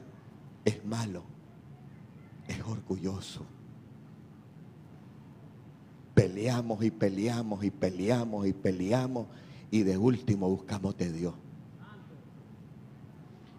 [0.64, 1.24] es malo,
[2.48, 3.46] es orgulloso.
[6.14, 9.28] Peleamos y peleamos y peleamos y peleamos
[9.72, 11.34] y de último buscamos de Dios.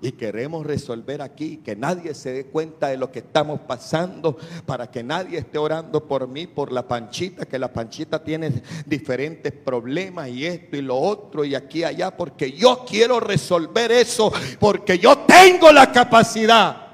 [0.03, 4.91] Y queremos resolver aquí, que nadie se dé cuenta de lo que estamos pasando, para
[4.91, 10.29] que nadie esté orando por mí, por la panchita, que la panchita tiene diferentes problemas
[10.31, 14.99] y esto y lo otro y aquí y allá, porque yo quiero resolver eso, porque
[14.99, 16.89] yo tengo la capacidad.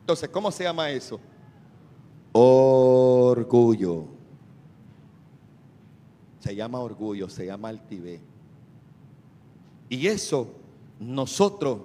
[0.00, 1.18] Entonces, ¿cómo se llama eso?
[2.30, 4.06] Orgullo.
[6.38, 8.20] Se llama orgullo, se llama altivez.
[9.88, 10.57] Y eso
[10.98, 11.80] nosotros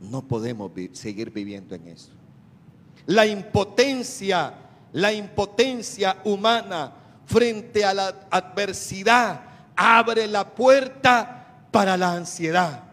[0.00, 2.10] no podemos seguir viviendo en eso.
[3.06, 4.54] La impotencia,
[4.92, 6.92] la impotencia humana
[7.26, 9.42] frente a la adversidad
[9.76, 12.84] abre la puerta para la ansiedad.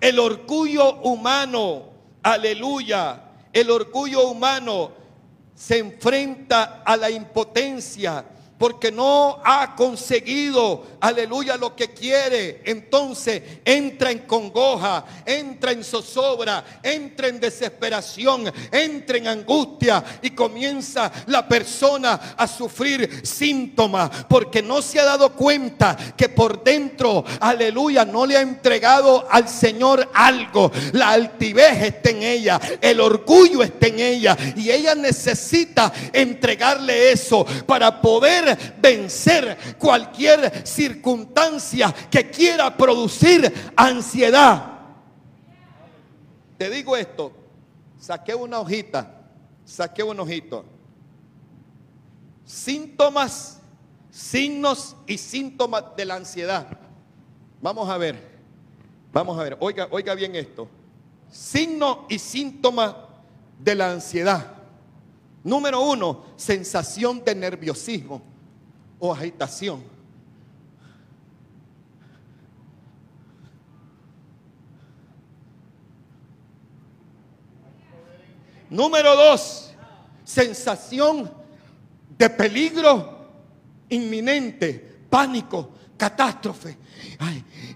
[0.00, 1.84] El orgullo humano,
[2.22, 4.92] aleluya, el orgullo humano
[5.54, 8.24] se enfrenta a la impotencia
[8.58, 16.80] porque no ha conseguido, aleluya, lo que quiere, entonces entra en congoja, entra en zozobra,
[16.82, 24.82] entra en desesperación, entra en angustia y comienza la persona a sufrir síntomas porque no
[24.82, 30.72] se ha dado cuenta que por dentro, aleluya, no le ha entregado al Señor algo.
[30.92, 37.46] La altivez está en ella, el orgullo está en ella y ella necesita entregarle eso
[37.66, 38.47] para poder
[38.80, 44.78] vencer cualquier circunstancia que quiera producir ansiedad.
[46.56, 47.32] Te digo esto,
[47.98, 49.22] saqué una hojita,
[49.64, 50.64] saqué un ojito.
[52.44, 53.60] Síntomas,
[54.10, 56.66] signos y síntomas de la ansiedad.
[57.60, 58.20] Vamos a ver,
[59.12, 60.68] vamos a ver, oiga, oiga bien esto.
[61.30, 62.94] Signo y síntomas
[63.58, 64.54] de la ansiedad.
[65.44, 68.22] Número uno, sensación de nerviosismo
[68.98, 69.82] o agitación.
[78.70, 79.74] Número dos,
[80.24, 81.32] sensación
[82.18, 83.18] de peligro
[83.88, 86.76] inminente, pánico, catástrofe.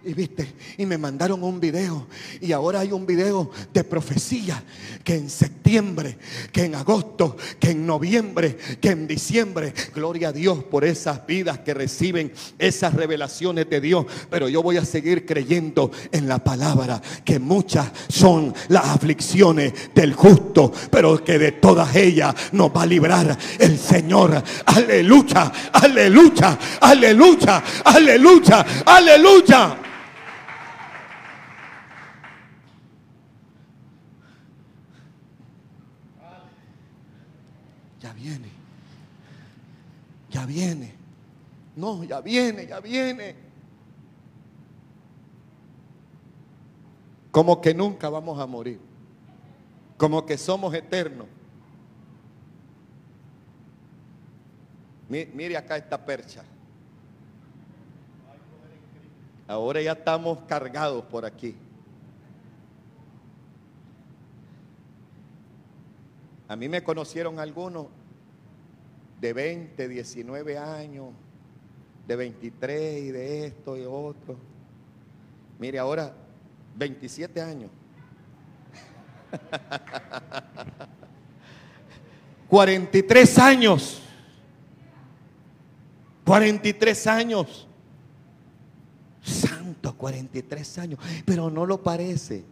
[0.04, 2.06] Y viste, y me mandaron un video.
[2.40, 4.62] Y ahora hay un video de profecía
[5.04, 6.18] que en septiembre,
[6.52, 9.72] que en agosto, que en noviembre, que en diciembre.
[9.94, 14.06] Gloria a Dios por esas vidas que reciben esas revelaciones de Dios.
[14.30, 20.14] Pero yo voy a seguir creyendo en la palabra, que muchas son las aflicciones del
[20.14, 24.42] justo, pero que de todas ellas nos va a librar el Señor.
[24.66, 29.78] Aleluya, aleluya, aleluya, aleluya, aleluya.
[40.46, 40.94] Viene.
[41.76, 43.34] No, ya viene, ya viene.
[47.30, 48.78] Como que nunca vamos a morir.
[49.96, 51.26] Como que somos eternos.
[55.08, 56.42] Mire acá esta percha.
[59.46, 61.54] Ahora ya estamos cargados por aquí.
[66.48, 67.86] A mí me conocieron algunos
[69.22, 71.10] de 20, 19 años,
[72.08, 74.36] de 23 y de esto y otro.
[75.60, 76.12] Mire, ahora
[76.74, 77.70] 27 años.
[82.48, 84.02] 43 años.
[86.24, 87.68] 43 años.
[89.22, 90.98] Santo, 43 años.
[91.24, 92.44] Pero no lo parece.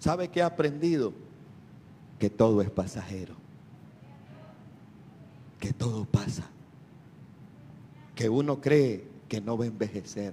[0.00, 1.12] ¿Sabe qué ha aprendido?
[2.18, 3.45] Que todo es pasajero.
[5.66, 6.44] Que todo pasa.
[8.14, 10.32] Que uno cree que no va a envejecer.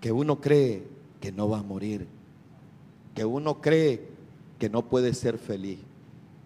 [0.00, 0.84] Que uno cree
[1.20, 2.06] que no va a morir.
[3.14, 4.08] Que uno cree
[4.58, 5.80] que no puede ser feliz.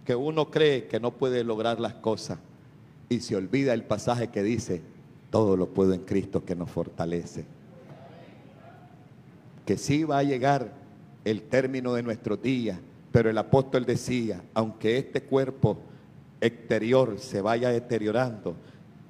[0.05, 2.41] Que uno cree que no puede lograr las cosas.
[3.09, 4.83] Y se olvida el pasaje que dice,
[5.31, 7.45] todo lo puedo en Cristo que nos fortalece.
[9.65, 10.73] Que sí va a llegar
[11.25, 12.81] el término de nuestros días,
[13.13, 15.79] pero el apóstol decía, aunque este cuerpo
[16.43, 18.57] exterior se vaya deteriorando,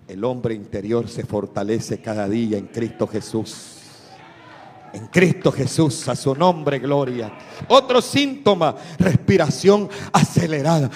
[0.06, 3.78] el hombre interior se fortalece cada día en Cristo Jesús.
[4.92, 7.32] En Cristo Jesús, a su nombre, gloria.
[7.68, 10.90] Otro síntoma, respiración acelerada.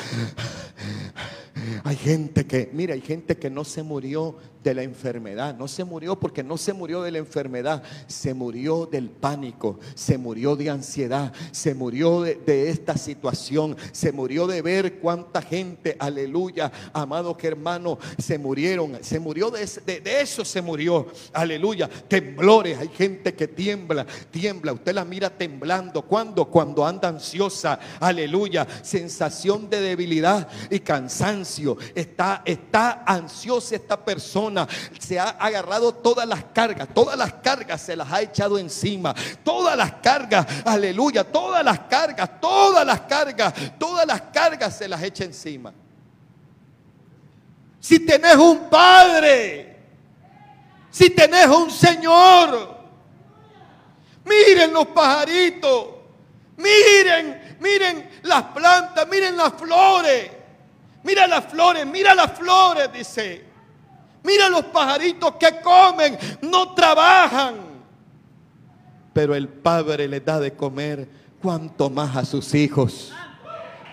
[1.83, 4.37] Hay gente que, mira, hay gente que no se murió
[4.67, 5.57] de la enfermedad.
[5.57, 7.85] No se murió porque no se murió de la enfermedad.
[8.09, 9.79] Se murió del pánico.
[9.95, 11.33] Se murió de ansiedad.
[11.53, 13.77] Se murió de, esta situación.
[13.93, 18.99] Se murió de ver cuánta gente, aleluya, amado hermano, se murieron.
[19.03, 21.07] Se murió de, de eso, se murió.
[21.33, 21.89] Aleluya.
[22.09, 22.79] Temblores.
[22.79, 24.73] Hay gente que tiembla, tiembla.
[24.73, 26.03] Usted la mira temblando.
[26.03, 26.47] ¿Cuándo?
[26.47, 27.79] Cuando anda ansiosa.
[28.01, 28.67] Aleluya.
[28.83, 31.77] Sensación de debilidad y cansancio.
[31.95, 34.56] Está, está ansiosa esta persona
[34.99, 39.77] se ha agarrado todas las cargas, todas las cargas se las ha echado encima, todas
[39.77, 45.25] las cargas, aleluya, todas las cargas, todas las cargas, todas las cargas se las echa
[45.25, 45.73] encima.
[47.81, 49.77] Si tenés un padre,
[50.91, 52.77] si tenés un Señor,
[54.25, 55.89] miren los pajaritos,
[56.57, 60.37] miren, miren las plantas, miren las flores.
[61.07, 63.46] Mira las flores, mira las flores, dice.
[64.27, 67.55] Mira los pajaritos que comen, no trabajan.
[69.13, 71.09] Pero el Padre les da de comer
[71.41, 73.13] cuanto más a sus hijos,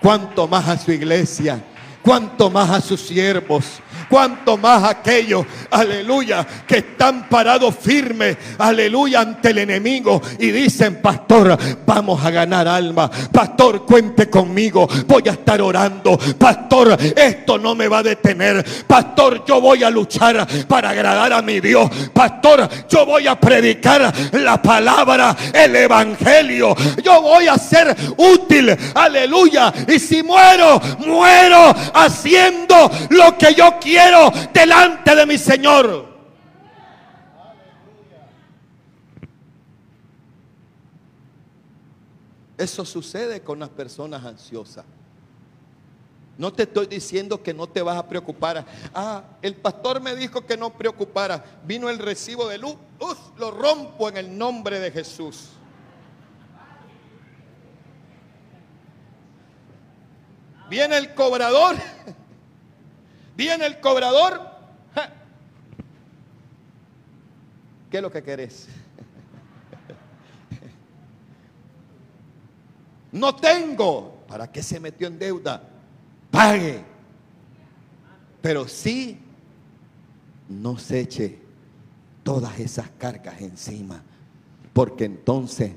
[0.01, 1.63] cuanto más a su iglesia,
[2.01, 3.79] cuanto más a sus siervos
[4.13, 11.57] cuanto más aquellos, aleluya, que están parados firmes, aleluya, ante el enemigo y dicen, pastor,
[11.83, 17.87] vamos a ganar alma, pastor, cuente conmigo, voy a estar orando, pastor, esto no me
[17.87, 23.07] va a detener, pastor, yo voy a luchar para agradar a mi Dios, pastor, yo
[23.07, 30.21] voy a predicar la palabra, el evangelio, yo voy a ser útil, aleluya, y si
[30.21, 34.02] muero, muero haciendo lo que yo quiero
[34.53, 36.13] delante de mi Señor.
[42.57, 44.85] Eso sucede con las personas ansiosas.
[46.37, 48.65] No te estoy diciendo que no te vas a preocupar.
[48.93, 51.43] Ah, el pastor me dijo que no preocupara.
[51.63, 52.75] Vino el recibo de luz.
[53.37, 55.49] lo rompo en el nombre de Jesús.
[60.69, 61.75] Viene el cobrador.
[63.35, 64.41] Viene el cobrador.
[67.89, 68.67] ¿Qué es lo que querés?
[73.11, 74.23] No tengo.
[74.27, 75.61] ¿Para qué se metió en deuda?
[76.31, 76.83] Pague.
[78.41, 79.19] Pero sí,
[80.49, 81.39] no se eche
[82.23, 84.01] todas esas cargas encima.
[84.73, 85.73] Porque entonces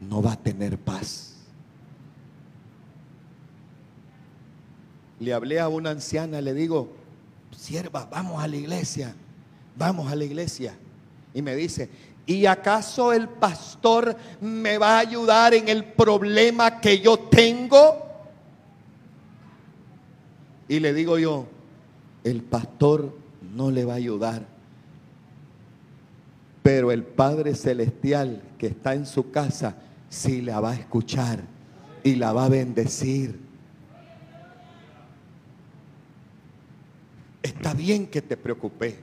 [0.00, 1.31] no va a tener paz.
[5.22, 6.88] Le hablé a una anciana, le digo,
[7.56, 9.14] sierva, vamos a la iglesia,
[9.76, 10.74] vamos a la iglesia.
[11.32, 11.88] Y me dice,
[12.26, 18.04] ¿y acaso el pastor me va a ayudar en el problema que yo tengo?
[20.68, 21.46] Y le digo yo,
[22.24, 23.16] el pastor
[23.54, 24.44] no le va a ayudar.
[26.64, 29.76] Pero el Padre Celestial que está en su casa
[30.08, 31.44] sí la va a escuchar
[32.02, 33.41] y la va a bendecir.
[37.42, 38.94] Está bien que te preocupes.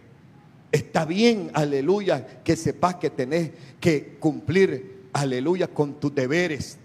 [0.72, 6.78] Está bien, aleluya, que sepas que tenés que cumplir, aleluya, con tus deberes.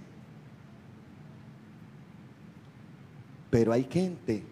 [3.51, 4.43] Pero hay gente,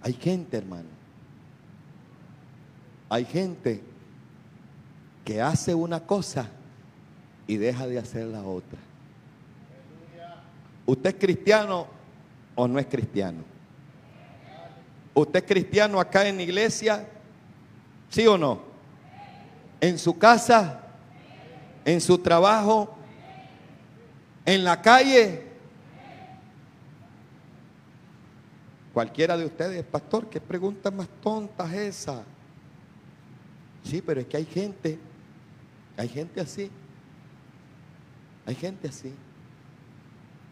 [0.00, 0.88] hay gente, hermano.
[3.08, 3.82] Hay gente
[5.24, 6.48] que hace una cosa
[7.46, 8.78] y deja de hacer la otra.
[10.86, 11.88] ¿Usted es cristiano
[12.54, 13.42] o no es cristiano?
[15.14, 17.06] ¿Usted es cristiano acá en la iglesia?
[18.08, 18.62] ¿Sí o no?
[19.80, 20.82] ¿En su casa?
[21.84, 22.96] ¿En su trabajo?
[24.44, 25.50] ¿En la calle?
[28.92, 32.24] Cualquiera de ustedes, pastor, ¿qué pregunta más tonta es esa?
[33.84, 34.98] Sí, pero es que hay gente,
[35.96, 36.70] hay gente así,
[38.44, 39.14] hay gente así,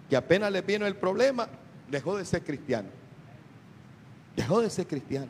[0.09, 1.48] que apenas le vino el problema,
[1.90, 2.97] dejó de ser cristiano.
[4.39, 5.26] Dejó de ser cristiano.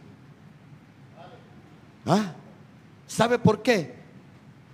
[2.05, 2.35] ¿Ah?
[3.07, 3.95] ¿Sabe por qué?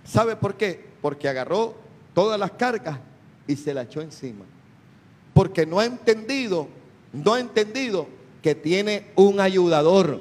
[0.03, 0.89] ¿Sabe por qué?
[1.01, 1.73] Porque agarró
[2.13, 2.99] todas las cargas
[3.47, 4.43] y se la echó encima.
[5.33, 6.67] Porque no ha entendido,
[7.13, 8.07] no ha entendido
[8.41, 10.19] que tiene un ayudador.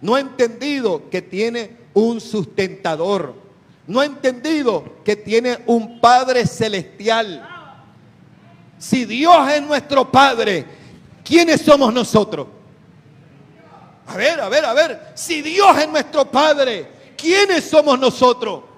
[0.00, 3.34] No ha entendido que tiene un sustentador.
[3.88, 7.48] No ha entendido que tiene un Padre celestial.
[8.78, 10.64] Si Dios es nuestro Padre,
[11.24, 12.53] ¿quiénes somos nosotros?
[14.06, 15.12] A ver, a ver, a ver.
[15.14, 16.86] Si Dios es nuestro Padre,
[17.16, 18.74] ¿quiénes somos nosotros?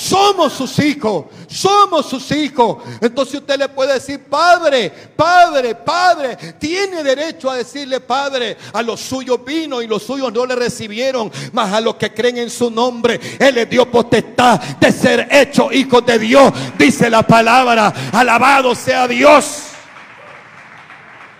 [0.00, 2.78] Somos sus hijos, somos sus hijos.
[3.02, 6.36] Entonces usted le puede decir, Padre, Padre, Padre.
[6.58, 8.56] Tiene derecho a decirle, Padre.
[8.72, 11.30] A los suyos vino y los suyos no le recibieron.
[11.52, 15.70] Mas a los que creen en su nombre, Él les dio potestad de ser hecho
[15.70, 16.50] hijos de Dios.
[16.78, 19.64] Dice la palabra, alabado sea Dios.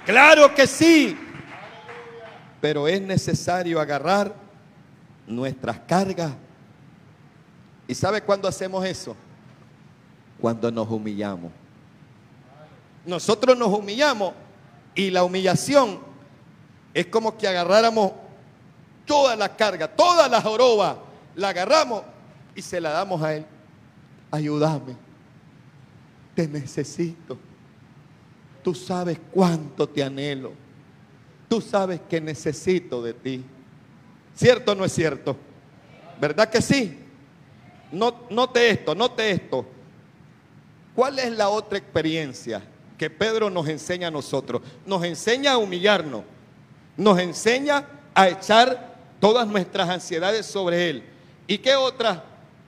[0.04, 1.16] Claro que sí.
[2.60, 4.34] Pero es necesario agarrar
[5.26, 6.32] nuestras cargas
[7.90, 9.16] ¿Y sabe cuándo hacemos eso?
[10.40, 11.50] Cuando nos humillamos.
[13.04, 14.32] Nosotros nos humillamos
[14.94, 15.98] y la humillación
[16.94, 18.12] es como que agarráramos
[19.04, 20.98] toda la carga, toda la joroba,
[21.34, 22.04] la agarramos
[22.54, 23.44] y se la damos a Él.
[24.30, 24.94] Ayúdame,
[26.36, 27.36] te necesito.
[28.62, 30.52] Tú sabes cuánto te anhelo.
[31.50, 33.44] Tú sabes que necesito de ti.
[34.36, 35.36] ¿Cierto o no es cierto?
[36.20, 36.96] ¿Verdad que sí?
[37.90, 39.66] note esto, note esto.
[40.94, 42.62] ¿Cuál es la otra experiencia
[42.96, 44.62] que Pedro nos enseña a nosotros?
[44.86, 46.22] Nos enseña a humillarnos,
[46.96, 47.84] nos enseña
[48.14, 51.02] a echar todas nuestras ansiedades sobre Él.
[51.48, 52.22] ¿Y qué otra,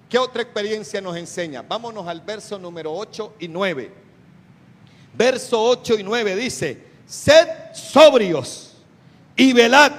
[0.08, 1.62] qué otra experiencia nos enseña?
[1.62, 3.92] Vámonos al verso número 8 y 9.
[5.14, 8.70] Verso 8 y 9 dice, sed sobrios
[9.36, 9.92] y velad,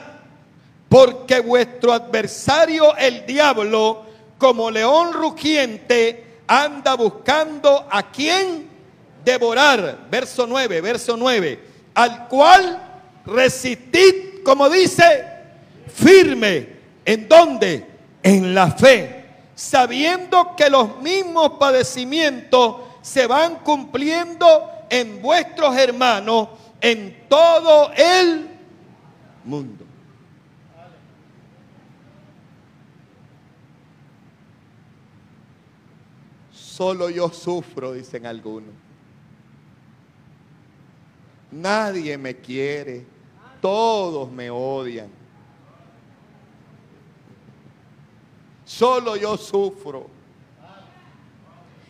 [0.89, 4.05] porque vuestro adversario el diablo
[4.37, 8.67] como león rugiente, anda buscando a quien
[9.23, 10.05] devorar.
[10.09, 11.59] Verso 9, verso 9.
[11.95, 15.25] Al cual resistid, como dice,
[15.93, 16.73] firme.
[17.05, 17.85] ¿En dónde?
[18.21, 19.25] En la fe.
[19.55, 26.49] Sabiendo que los mismos padecimientos se van cumpliendo en vuestros hermanos
[26.81, 28.52] en todo el
[29.45, 29.85] mundo.
[36.51, 38.71] Solo yo sufro, dicen algunos.
[41.51, 43.05] Nadie me quiere.
[43.61, 45.07] Todos me odian.
[48.65, 50.07] Solo yo sufro.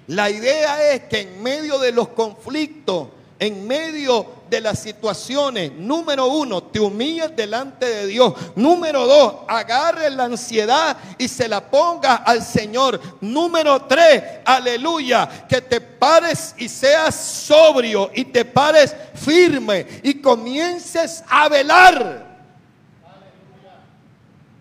[0.07, 3.07] La idea es que en medio de los conflictos,
[3.39, 8.35] en medio de las situaciones, número uno, te humilles delante de Dios.
[8.55, 13.01] Número dos, agarre la ansiedad y se la ponga al Señor.
[13.19, 21.23] Número tres, aleluya, que te pares y seas sobrio y te pares firme y comiences
[21.27, 22.23] a velar.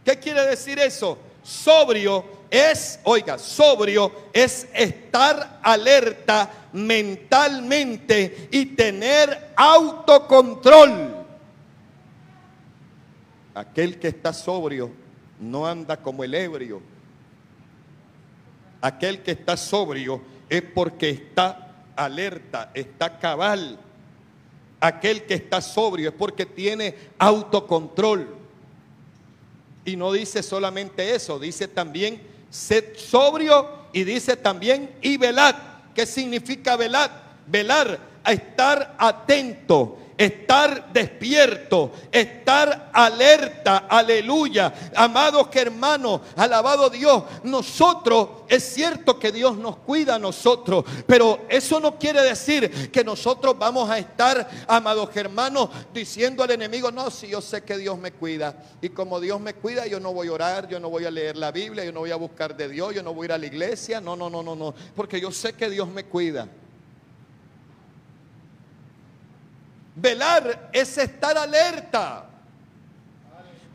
[0.07, 1.19] ¿Qué quiere decir eso?
[1.43, 11.25] Sobrio es, oiga, sobrio es estar alerta mentalmente y tener autocontrol.
[13.55, 14.91] Aquel que está sobrio
[15.41, 16.83] no anda como el ebrio.
[18.83, 23.79] Aquel que está sobrio es porque está alerta, está cabal.
[24.79, 28.37] Aquel que está sobrio es porque tiene autocontrol.
[29.87, 35.55] Y no dice solamente eso, dice también sed sobrio y dice también y velad.
[35.95, 37.11] ¿Qué significa velad?
[37.47, 44.73] Velar, estar atento, estar despierto, estar alerta, aleluya.
[44.95, 51.81] Amados hermanos, alabado Dios, nosotros, es cierto que Dios nos cuida a nosotros, pero eso
[51.81, 57.29] no quiere decir que nosotros vamos a estar, amados hermanos, diciendo al enemigo, no, si
[57.29, 60.33] yo sé que Dios me cuida, y como Dios me cuida, yo no voy a
[60.33, 62.95] orar, yo no voy a leer la Biblia, yo no voy a buscar de Dios,
[62.95, 65.33] yo no voy a ir a la iglesia, no, no, no, no, no, porque yo
[65.33, 66.49] sé que Dios me cuida.
[69.95, 72.27] Velar es estar alerta.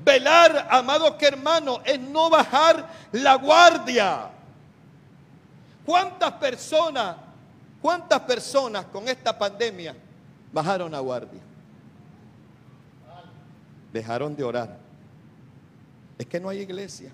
[0.04, 4.30] Velar, amado que hermano, es no bajar la guardia.
[5.86, 7.18] ¿Cuántas personas,
[7.82, 9.96] cuántas personas con esta pandemia
[10.52, 11.42] bajaron la guardia?
[13.94, 14.78] Dejaron de orar.
[16.18, 17.12] Es que no hay iglesia.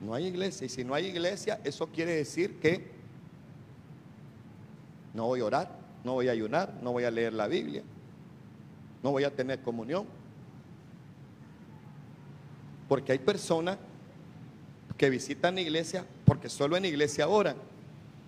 [0.00, 0.66] No hay iglesia.
[0.66, 2.92] Y si no hay iglesia, eso quiere decir que
[5.14, 7.82] no voy a orar, no voy a ayunar, no voy a leer la Biblia,
[9.02, 10.06] no voy a tener comunión.
[12.88, 13.78] Porque hay personas
[14.96, 17.56] que visitan la iglesia porque solo en iglesia oran,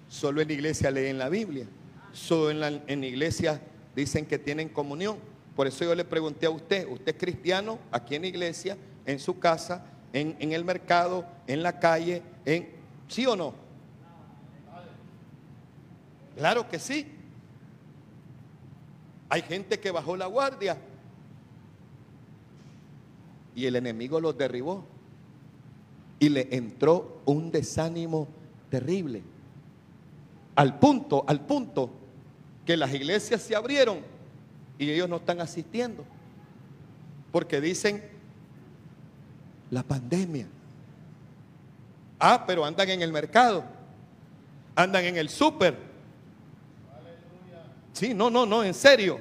[0.09, 1.67] solo en iglesia leen la Biblia,
[2.13, 3.61] solo en la, en iglesia
[3.97, 5.17] dicen que tienen comunión.
[5.57, 9.19] Por eso yo le pregunté a usted, ¿usted es cristiano aquí en la iglesia, en
[9.19, 12.69] su casa, en, en el mercado, en la calle, en
[13.09, 13.55] sí o no?
[16.37, 17.14] Claro que sí.
[19.35, 20.77] Hay gente que bajó la guardia
[23.53, 24.85] y el enemigo los derribó
[26.21, 28.29] y le entró un desánimo
[28.71, 29.25] terrible.
[30.55, 31.91] Al punto, al punto
[32.65, 33.99] que las iglesias se abrieron
[34.79, 36.05] y ellos no están asistiendo.
[37.33, 38.05] Porque dicen
[39.73, 40.47] la pandemia.
[42.21, 43.65] Ah, pero andan en el mercado,
[44.77, 45.94] andan en el súper.
[47.95, 49.21] Sí, no, no, no, en serio.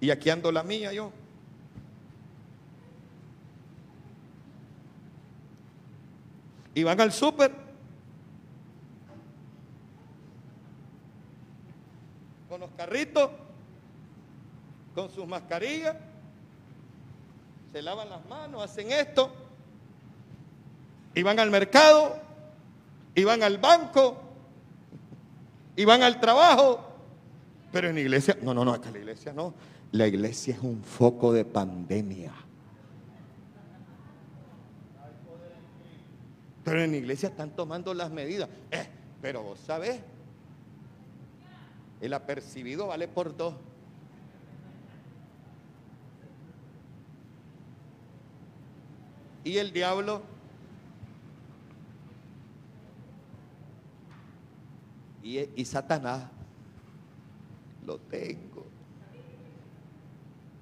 [0.00, 1.12] Y aquí ando la mía yo.
[6.72, 7.52] Y van al súper.
[12.48, 13.28] Con los carritos,
[14.94, 15.96] con sus mascarillas.
[17.72, 19.32] Se lavan las manos, hacen esto.
[21.12, 22.16] Y van al mercado.
[23.16, 24.16] Y van al banco.
[25.74, 26.89] Y van al trabajo.
[27.72, 29.54] Pero en iglesia, no, no, no, acá la iglesia no.
[29.92, 32.32] La iglesia es un foco de pandemia.
[36.64, 38.48] Pero en iglesia están tomando las medidas.
[38.70, 38.86] Eh,
[39.22, 40.00] pero vos sabés,
[42.00, 43.54] el apercibido vale por dos.
[49.42, 50.22] Y el diablo
[55.22, 56.24] y, y Satanás
[57.90, 58.64] lo tengo.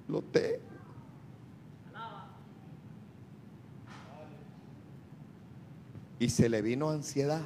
[0.07, 0.57] Lo tengo.
[6.17, 7.43] Y se le vino ansiedad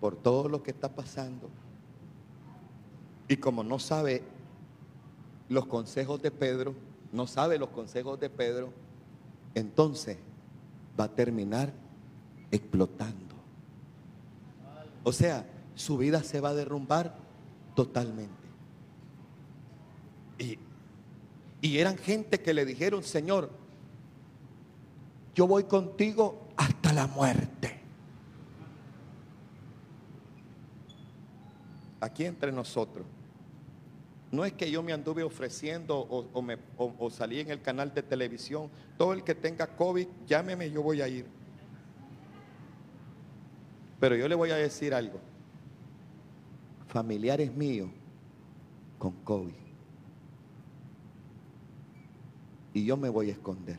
[0.00, 1.48] por todo lo que está pasando.
[3.26, 4.22] Y como no sabe
[5.48, 6.74] los consejos de Pedro,
[7.10, 8.70] no sabe los consejos de Pedro,
[9.54, 10.18] entonces
[11.00, 11.72] va a terminar
[12.50, 13.34] explotando.
[15.02, 17.16] O sea, su vida se va a derrumbar
[17.74, 18.43] totalmente.
[20.38, 20.58] Y,
[21.62, 23.50] eran gente que le dijeron, Señor,
[25.34, 27.80] yo voy contigo hasta la muerte.
[32.00, 33.06] Aquí entre nosotros.
[34.30, 36.26] No es que yo me anduve ofreciendo o,
[36.76, 38.68] o salí en el canal de televisión.
[38.98, 41.26] Todo el que tenga COVID, llámeme, yo voy a ir.
[44.00, 45.18] Pero yo le voy a decir algo.
[46.88, 47.88] Familiares míos
[48.98, 49.63] con COVID.
[52.74, 53.78] Y yo me voy a esconder.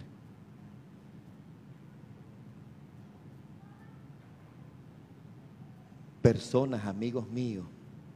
[6.21, 7.67] Personas, amigos míos,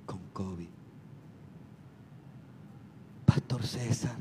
[0.06, 0.70] con COVID.
[3.26, 4.16] Pastor César,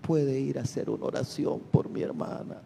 [0.00, 2.62] puede ir a hacer una oración por mi hermana.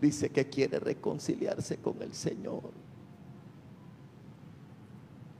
[0.00, 2.70] Dice que quiere reconciliarse con el Señor.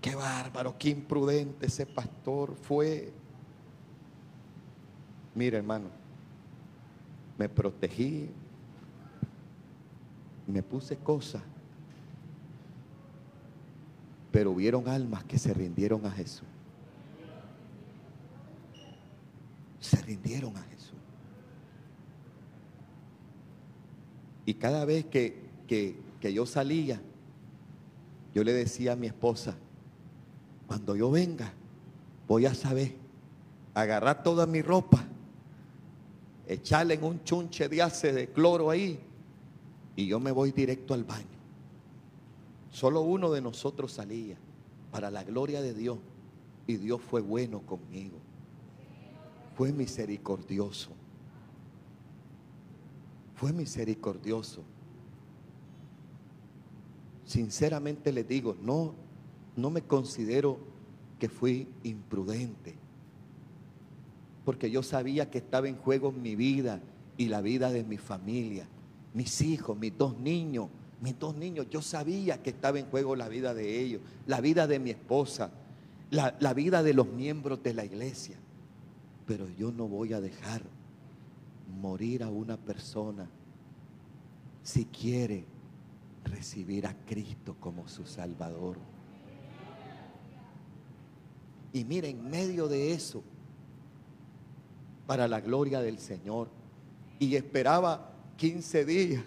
[0.01, 3.13] Qué bárbaro, qué imprudente ese pastor fue.
[5.35, 5.89] Mira, hermano,
[7.37, 8.31] me protegí,
[10.47, 11.43] me puse cosas,
[14.31, 16.47] pero hubieron almas que se rindieron a Jesús.
[19.81, 20.95] Se rindieron a Jesús.
[24.47, 27.01] Y cada vez que, que, que yo salía,
[28.35, 29.55] yo le decía a mi esposa,
[30.67, 31.53] cuando yo venga,
[32.27, 32.95] voy a saber,
[33.75, 35.05] agarrar toda mi ropa,
[36.47, 38.99] echarle en un chunche de ace de cloro ahí,
[39.97, 41.27] y yo me voy directo al baño.
[42.71, 44.37] Solo uno de nosotros salía
[44.91, 45.99] para la gloria de Dios,
[46.67, 48.17] y Dios fue bueno conmigo,
[49.57, 50.91] fue misericordioso,
[53.35, 54.63] fue misericordioso.
[57.25, 58.95] Sinceramente les digo, no
[59.57, 60.59] no me considero
[61.19, 62.75] que fui imprudente.
[64.45, 66.81] Porque yo sabía que estaba en juego mi vida
[67.17, 68.67] y la vida de mi familia,
[69.15, 70.69] mis hijos, mis dos niños,
[71.01, 71.67] mis dos niños.
[71.71, 75.51] Yo sabía que estaba en juego la vida de ellos, la vida de mi esposa,
[76.11, 78.37] la, la vida de los miembros de la iglesia.
[79.27, 80.63] Pero yo no voy a dejar
[81.81, 83.29] morir a una persona
[84.63, 85.47] si quiere
[86.25, 88.77] recibir a Cristo como su Salvador.
[91.73, 93.23] Y mire, en medio de eso,
[95.07, 96.49] para la gloria del Señor,
[97.19, 99.25] y esperaba 15 días,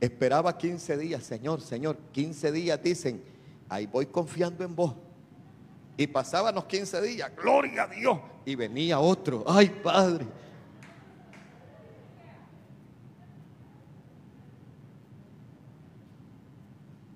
[0.00, 3.22] esperaba 15 días, Señor, Señor, 15 días dicen,
[3.68, 4.94] ahí voy confiando en vos.
[5.96, 10.26] Y pasaban los 15 días, gloria a Dios, y venía otro, ay Padre.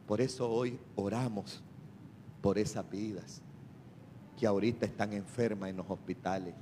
[0.06, 1.62] Por eso hoy oramos
[2.40, 3.42] por esas vidas
[4.38, 6.54] que ahorita están enfermas en los hospitales.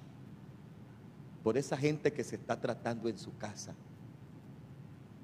[1.46, 3.72] Por esa gente que se está tratando en su casa.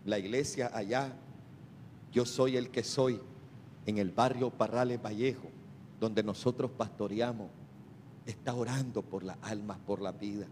[0.04, 1.12] La iglesia allá,
[2.12, 3.20] yo soy el que soy,
[3.86, 5.48] en el barrio Parrales Vallejo,
[5.98, 7.50] donde nosotros pastoreamos,
[8.24, 10.46] está orando por las almas, por la vida.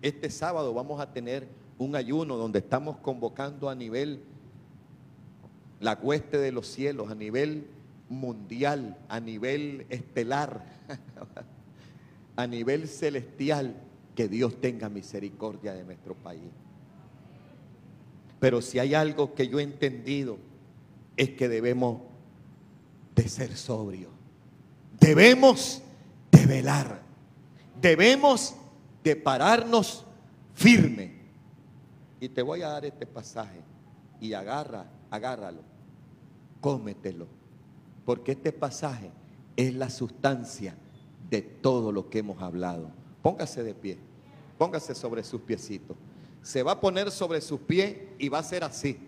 [0.00, 1.46] Este sábado vamos a tener
[1.76, 4.22] un ayuno donde estamos convocando a nivel
[5.80, 7.66] la cueste de los cielos, a nivel
[8.08, 10.64] mundial, a nivel estelar,
[12.36, 13.76] a nivel celestial,
[14.14, 16.50] que Dios tenga misericordia de nuestro país.
[18.40, 20.38] Pero si hay algo que yo he entendido,
[21.16, 22.02] es que debemos
[23.14, 24.10] de ser sobrios.
[24.98, 25.82] Debemos
[26.30, 27.02] de velar.
[27.80, 28.54] Debemos
[29.04, 30.04] de pararnos
[30.54, 31.22] firme.
[32.20, 33.60] Y te voy a dar este pasaje.
[34.20, 35.62] Y agarra, agárralo.
[36.60, 37.26] Cómetelo.
[38.04, 39.10] Porque este pasaje
[39.56, 40.76] es la sustancia
[41.30, 43.01] de todo lo que hemos hablado.
[43.22, 43.98] Póngase de pie.
[44.58, 45.96] Póngase sobre sus piecitos.
[46.42, 48.98] Se va a poner sobre sus pies y va a ser así.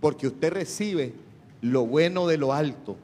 [0.00, 1.14] Porque usted recibe
[1.60, 2.96] lo bueno de lo alto,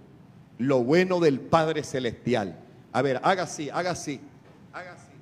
[0.59, 2.59] lo bueno del Padre Celestial.
[2.93, 4.21] A ver, haga así, haga así,
[4.73, 5.13] haga así,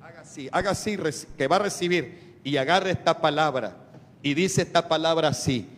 [0.00, 3.76] haga así, haga así, que va a recibir y agarre esta palabra.
[4.22, 5.68] Y dice esta palabra así,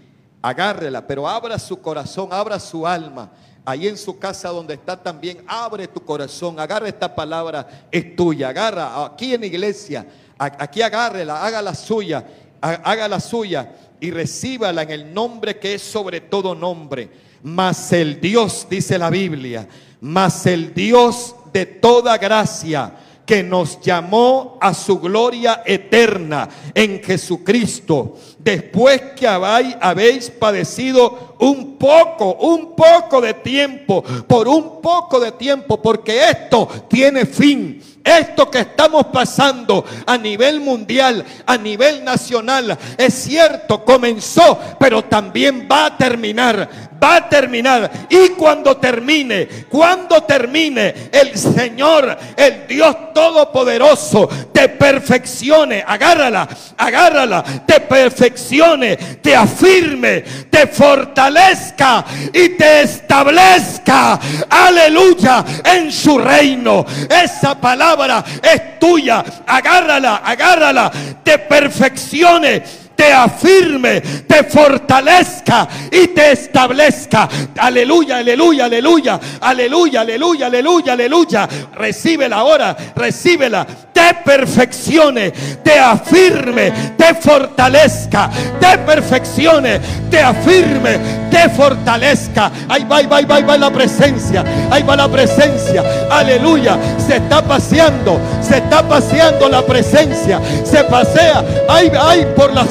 [0.41, 3.31] agárrela, pero abra su corazón, abra su alma.
[3.65, 8.51] Ahí en su casa donde está también, abre tu corazón, agarra esta palabra, es tuya,
[8.51, 10.07] agarra aquí en la iglesia,
[10.37, 12.27] aquí agárrela, haga la suya,
[12.61, 17.09] haga la suya y recíbala en el nombre que es sobre todo nombre.
[17.43, 19.67] Mas el Dios, dice la Biblia,
[20.01, 22.93] mas el Dios de toda gracia,
[23.27, 32.35] que nos llamó a su gloria eterna en Jesucristo, después que habéis, padecido un poco,
[32.35, 37.81] un poco de tiempo, por un poco de tiempo, porque esto tiene fin.
[38.05, 45.67] Esto que estamos pasando a nivel mundial, a nivel nacional, es cierto, comenzó, pero también
[45.71, 46.69] va a terminar
[47.05, 47.91] va a terminar.
[48.09, 55.85] Y cuando termine, cuando termine, el Señor, el Dios Todopoderoso, te perfeccione.
[55.87, 64.19] Agárrala, agárrala, te perfeccione, te afirme, te fortalezca y te establezca.
[64.49, 66.85] Aleluya, en su reino.
[67.09, 67.94] Esa palabra
[68.43, 69.25] es tuya.
[69.47, 70.91] Agárrala, agárrala,
[71.23, 77.29] te perfeccione te afirme, te fortalezca y te establezca.
[77.59, 81.49] Aleluya, aleluya, aleluya, aleluya, aleluya, aleluya, aleluya.
[81.75, 83.67] Recíbela ahora, recíbela.
[83.95, 85.31] Te perfeccione,
[85.63, 88.29] te afirme, te fortalezca,
[88.61, 89.81] te perfeccione,
[90.11, 90.99] te afirme,
[91.31, 92.51] te fortalezca.
[92.69, 94.45] Ahí va, ahí va, ahí va, va la presencia.
[94.71, 95.83] Ahí va la presencia.
[96.11, 96.77] Aleluya.
[97.07, 100.41] Se está paseando, se está paseando la presencia.
[100.65, 102.67] Se pasea, ahí, ahí por la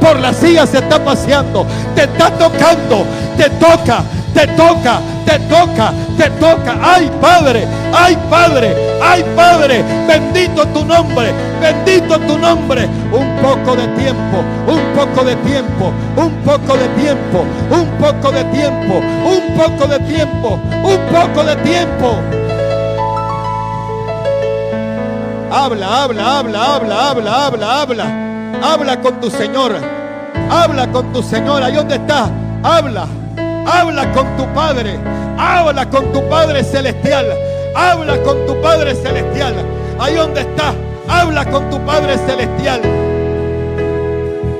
[0.00, 3.04] por la silla se está paseando, te está tocando,
[3.36, 4.02] te toca,
[4.36, 6.76] te toca, te toca, te toca.
[6.82, 12.86] Ay Padre, ay Padre, ay Padre, bendito tu nombre, bendito tu nombre.
[13.10, 18.44] Un poco de tiempo, un poco de tiempo, un poco de tiempo, un poco de
[18.44, 22.16] tiempo, un poco de tiempo, un poco de tiempo.
[25.50, 28.04] Habla, habla, habla, habla, habla, habla, habla.
[28.62, 29.76] Habla con tu Señor.
[30.50, 31.62] Habla con tu Señor.
[31.62, 32.28] Ahí donde está.
[32.62, 33.06] Habla.
[33.66, 34.96] Habla con tu Padre.
[35.38, 37.26] Habla con tu Padre Celestial.
[37.74, 39.54] Habla con tu Padre Celestial.
[39.98, 40.74] Ahí donde está.
[41.08, 42.80] Habla con tu Padre Celestial.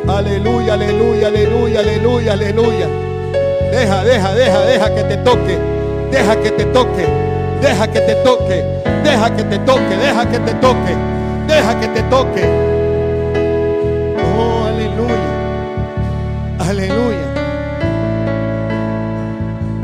[0.09, 2.87] Aleluya, aleluya, aleluya, aleluya, aleluya.
[3.70, 5.59] Deja, deja, deja, deja que te toque.
[6.11, 7.07] Deja que te toque.
[7.62, 8.77] Deja que te toque.
[9.07, 10.97] Deja que te toque, deja que te toque,
[11.47, 12.45] deja que te toque.
[14.37, 15.31] Oh, aleluya.
[16.59, 17.35] Aleluya.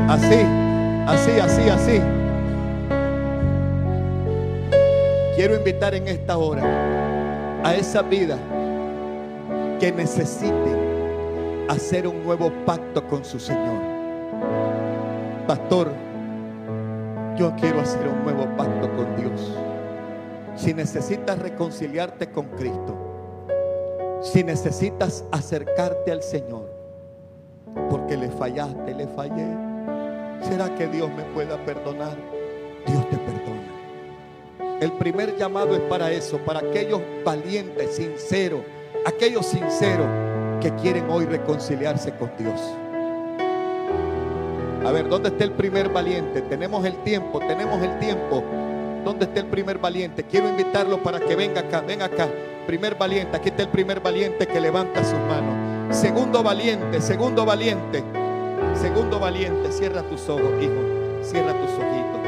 [0.07, 0.45] Así,
[1.07, 2.01] así, así, así.
[5.35, 6.61] Quiero invitar en esta hora
[7.63, 8.37] a esa vida
[9.79, 10.83] que necesite
[11.67, 13.81] hacer un nuevo pacto con su Señor.
[15.47, 15.91] Pastor,
[17.35, 19.57] yo quiero hacer un nuevo pacto con Dios.
[20.55, 22.95] Si necesitas reconciliarte con Cristo,
[24.21, 26.71] si necesitas acercarte al Señor,
[27.89, 29.72] porque le fallaste, le fallé,
[30.43, 32.17] ¿será que Dios me pueda perdonar?
[32.85, 34.79] Dios te perdona.
[34.81, 38.61] El primer llamado es para eso, para aquellos valientes, sinceros,
[39.05, 40.07] aquellos sinceros
[40.59, 42.59] que quieren hoy reconciliarse con Dios.
[44.85, 46.41] A ver, ¿dónde está el primer valiente?
[46.41, 48.43] Tenemos el tiempo, tenemos el tiempo.
[49.05, 50.23] ¿Dónde está el primer valiente?
[50.23, 52.27] Quiero invitarlo para que venga acá, venga acá.
[52.67, 55.95] Primer valiente, aquí está el primer valiente que levanta sus manos.
[55.95, 58.03] Segundo valiente, segundo valiente,
[58.75, 59.71] segundo valiente.
[59.71, 60.73] Cierra tus ojos, hijo.
[61.21, 62.19] Cierra tus ojitos.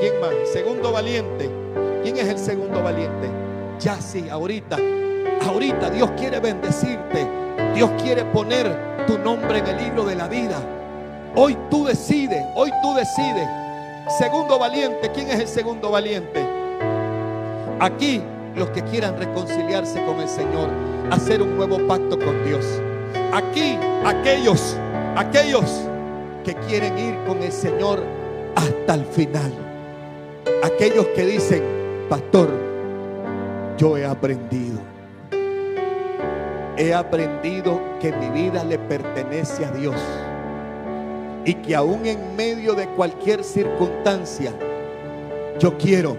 [0.00, 0.30] ¿Quién más?
[0.52, 1.50] Segundo valiente.
[2.02, 3.28] ¿Quién es el segundo valiente?
[3.78, 4.76] Ya sí, ahorita.
[5.46, 7.26] Ahorita Dios quiere bendecirte.
[7.74, 10.60] Dios quiere poner tu nombre en el libro de la vida.
[11.36, 13.48] Hoy tú decides, hoy tú decides.
[14.18, 16.44] Segundo valiente, ¿quién es el segundo valiente?
[17.78, 18.20] Aquí
[18.56, 20.68] los que quieran reconciliarse con el Señor,
[21.10, 22.64] hacer un nuevo pacto con Dios.
[23.32, 24.76] Aquí aquellos,
[25.16, 25.86] aquellos
[26.44, 28.02] que quieren ir con el Señor
[28.56, 29.52] hasta el final.
[30.62, 31.62] Aquellos que dicen,
[32.08, 32.48] pastor,
[33.76, 34.78] yo he aprendido.
[36.76, 39.96] He aprendido que mi vida le pertenece a Dios.
[41.44, 44.52] Y que aún en medio de cualquier circunstancia,
[45.58, 46.16] yo quiero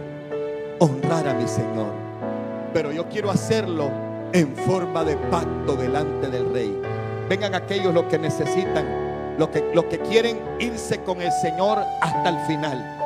[0.80, 2.01] honrar a mi Señor.
[2.74, 3.90] Pero yo quiero hacerlo
[4.34, 6.82] en forma de pacto delante del Rey.
[7.30, 12.30] Vengan aquellos los que necesitan, los que, los que quieren irse con el Señor hasta
[12.30, 12.98] el final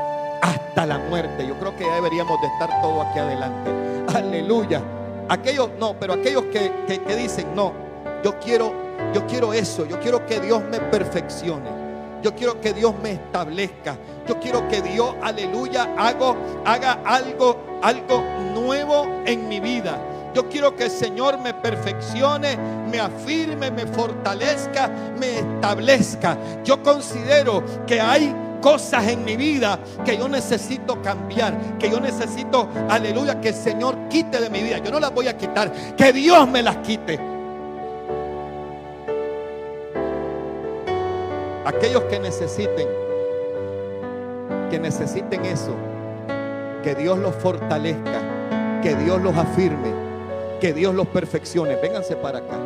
[0.42, 1.48] hasta la muerte.
[1.48, 3.72] Yo creo que ya deberíamos de estar todos aquí adelante.
[4.16, 4.82] Aleluya.
[5.28, 7.74] Aquellos, no, pero aquellos que, que, que dicen, no,
[8.24, 8.72] yo quiero,
[9.14, 11.85] yo quiero eso, yo quiero que Dios me perfeccione.
[12.26, 13.96] Yo quiero que Dios me establezca.
[14.28, 16.36] Yo quiero que Dios, aleluya, hago,
[16.66, 18.20] haga algo, algo
[18.52, 20.32] nuevo en mi vida.
[20.34, 22.58] Yo quiero que el Señor me perfeccione,
[22.90, 24.90] me afirme, me fortalezca,
[25.20, 26.36] me establezca.
[26.64, 32.68] Yo considero que hay cosas en mi vida que yo necesito cambiar, que yo necesito,
[32.90, 34.80] aleluya, que el Señor quite de mi vida.
[34.80, 37.35] Yo no las voy a quitar, que Dios me las quite.
[41.66, 42.88] Aquellos que necesiten,
[44.70, 45.72] que necesiten eso,
[46.84, 48.22] que Dios los fortalezca,
[48.84, 49.92] que Dios los afirme,
[50.62, 51.76] que Dios los perfeccione.
[51.78, 52.58] Vénganse para acá.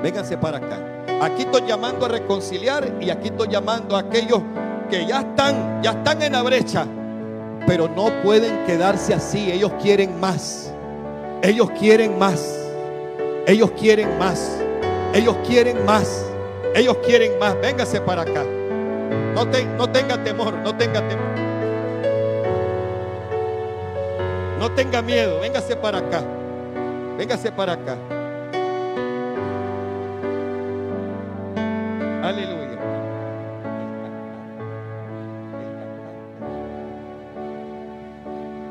[0.00, 0.78] Vénganse para acá.
[1.20, 4.40] Aquí estoy llamando a reconciliar y aquí estoy llamando a aquellos
[4.88, 6.86] que ya están, ya están en la brecha,
[7.66, 9.50] pero no pueden quedarse así.
[9.50, 10.72] Ellos quieren más.
[11.42, 12.56] Ellos quieren más.
[13.48, 14.60] Ellos quieren más.
[15.12, 16.27] Ellos quieren más.
[16.74, 17.58] Ellos quieren más.
[17.60, 18.44] Véngase para acá.
[19.34, 21.28] No, te, no tenga temor, no tenga temor.
[24.58, 25.40] No tenga miedo.
[25.40, 26.22] Véngase para acá.
[27.16, 27.96] Véngase para acá.
[32.22, 32.78] Aleluya.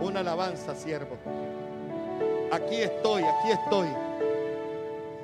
[0.02, 1.18] Una alabanza, siervo.
[2.52, 3.88] Aquí estoy, aquí estoy.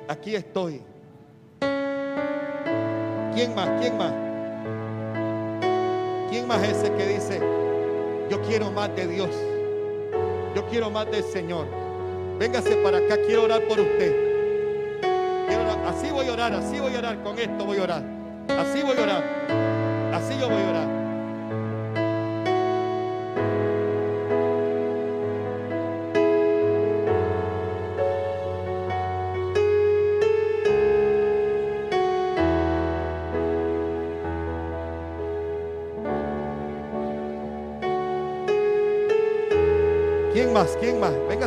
[0.08, 0.93] Aquí estoy.
[3.34, 3.68] ¿Quién más?
[3.80, 4.12] ¿Quién más?
[6.30, 7.40] ¿Quién más es ese que dice,
[8.30, 9.30] yo quiero más de Dios?
[10.54, 11.66] Yo quiero más del Señor.
[12.38, 14.24] Véngase para acá, quiero orar por usted.
[15.86, 18.02] Así voy a orar, así voy a orar, con esto voy a orar.
[18.48, 19.24] Así voy a orar.
[20.12, 20.93] Así yo voy a orar.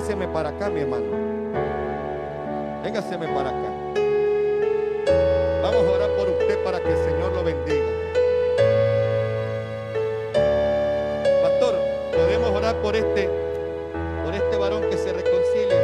[0.08, 1.06] Véngaseme para acá, mi hermano.
[2.82, 3.70] Véngaseme para acá.
[5.62, 7.84] Vamos a orar por usted para que el Señor lo bendiga.
[11.44, 11.76] Pastor,
[12.16, 13.30] podemos orar por este,
[14.24, 15.76] por este varón que se reconcilia.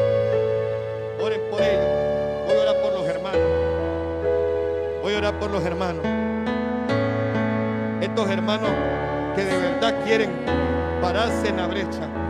[1.21, 2.47] Oren por ellos.
[2.47, 3.41] Voy a orar por los hermanos.
[5.01, 6.05] Voy a orar por los hermanos.
[7.99, 8.69] Estos hermanos
[9.35, 10.29] que de verdad quieren
[11.01, 12.22] pararse en la brecha.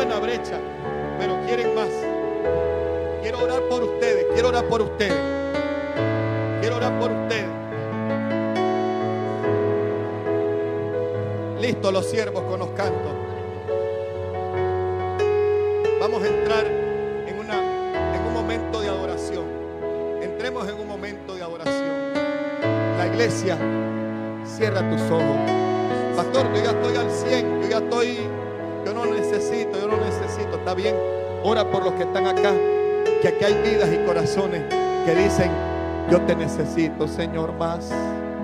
[0.00, 0.58] En la brecha.
[1.18, 1.88] Pero quieren más.
[3.22, 4.26] Quiero orar por ustedes.
[4.34, 5.16] Quiero orar por ustedes.
[6.60, 7.46] Quiero orar por ustedes.
[11.60, 13.12] Listo los siervos con los cantos.
[15.98, 17.58] Vamos a entrar en, una,
[18.14, 19.44] en un momento de adoración.
[20.22, 22.12] Entremos en un momento de adoración.
[22.98, 23.56] La iglesia,
[24.44, 25.36] cierra tus ojos.
[26.14, 28.18] Pastor, yo ya estoy al 100, yo ya estoy,
[29.06, 30.56] no necesito, yo no necesito.
[30.56, 30.94] Está bien,
[31.42, 32.52] ora por los que están acá,
[33.22, 34.62] que aquí hay vidas y corazones
[35.04, 35.50] que dicen,
[36.10, 37.90] yo te necesito, Señor, más.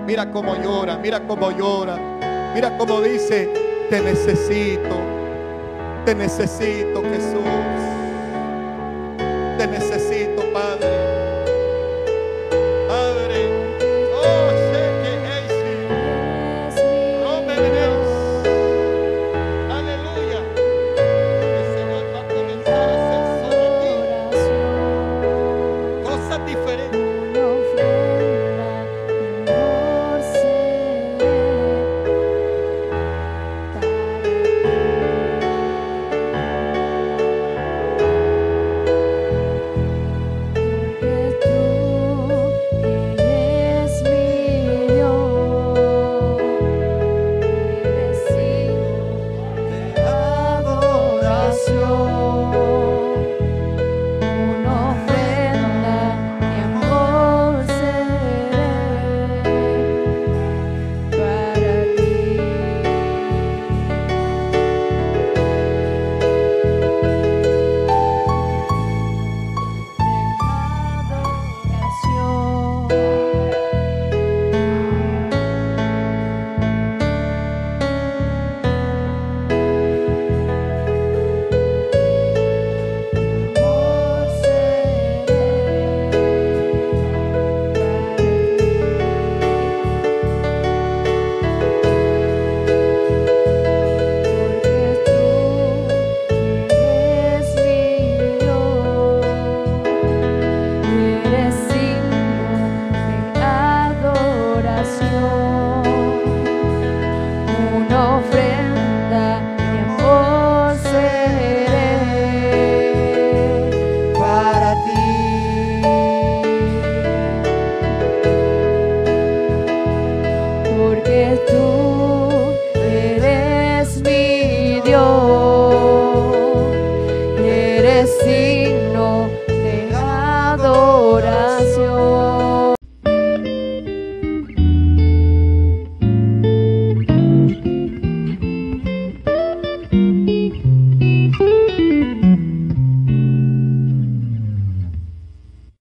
[0.05, 1.97] Mira cómo llora, mira cómo llora,
[2.53, 3.49] mira cómo dice,
[3.89, 4.95] te necesito,
[6.05, 7.41] te necesito, Jesús,
[9.57, 10.02] te necesito.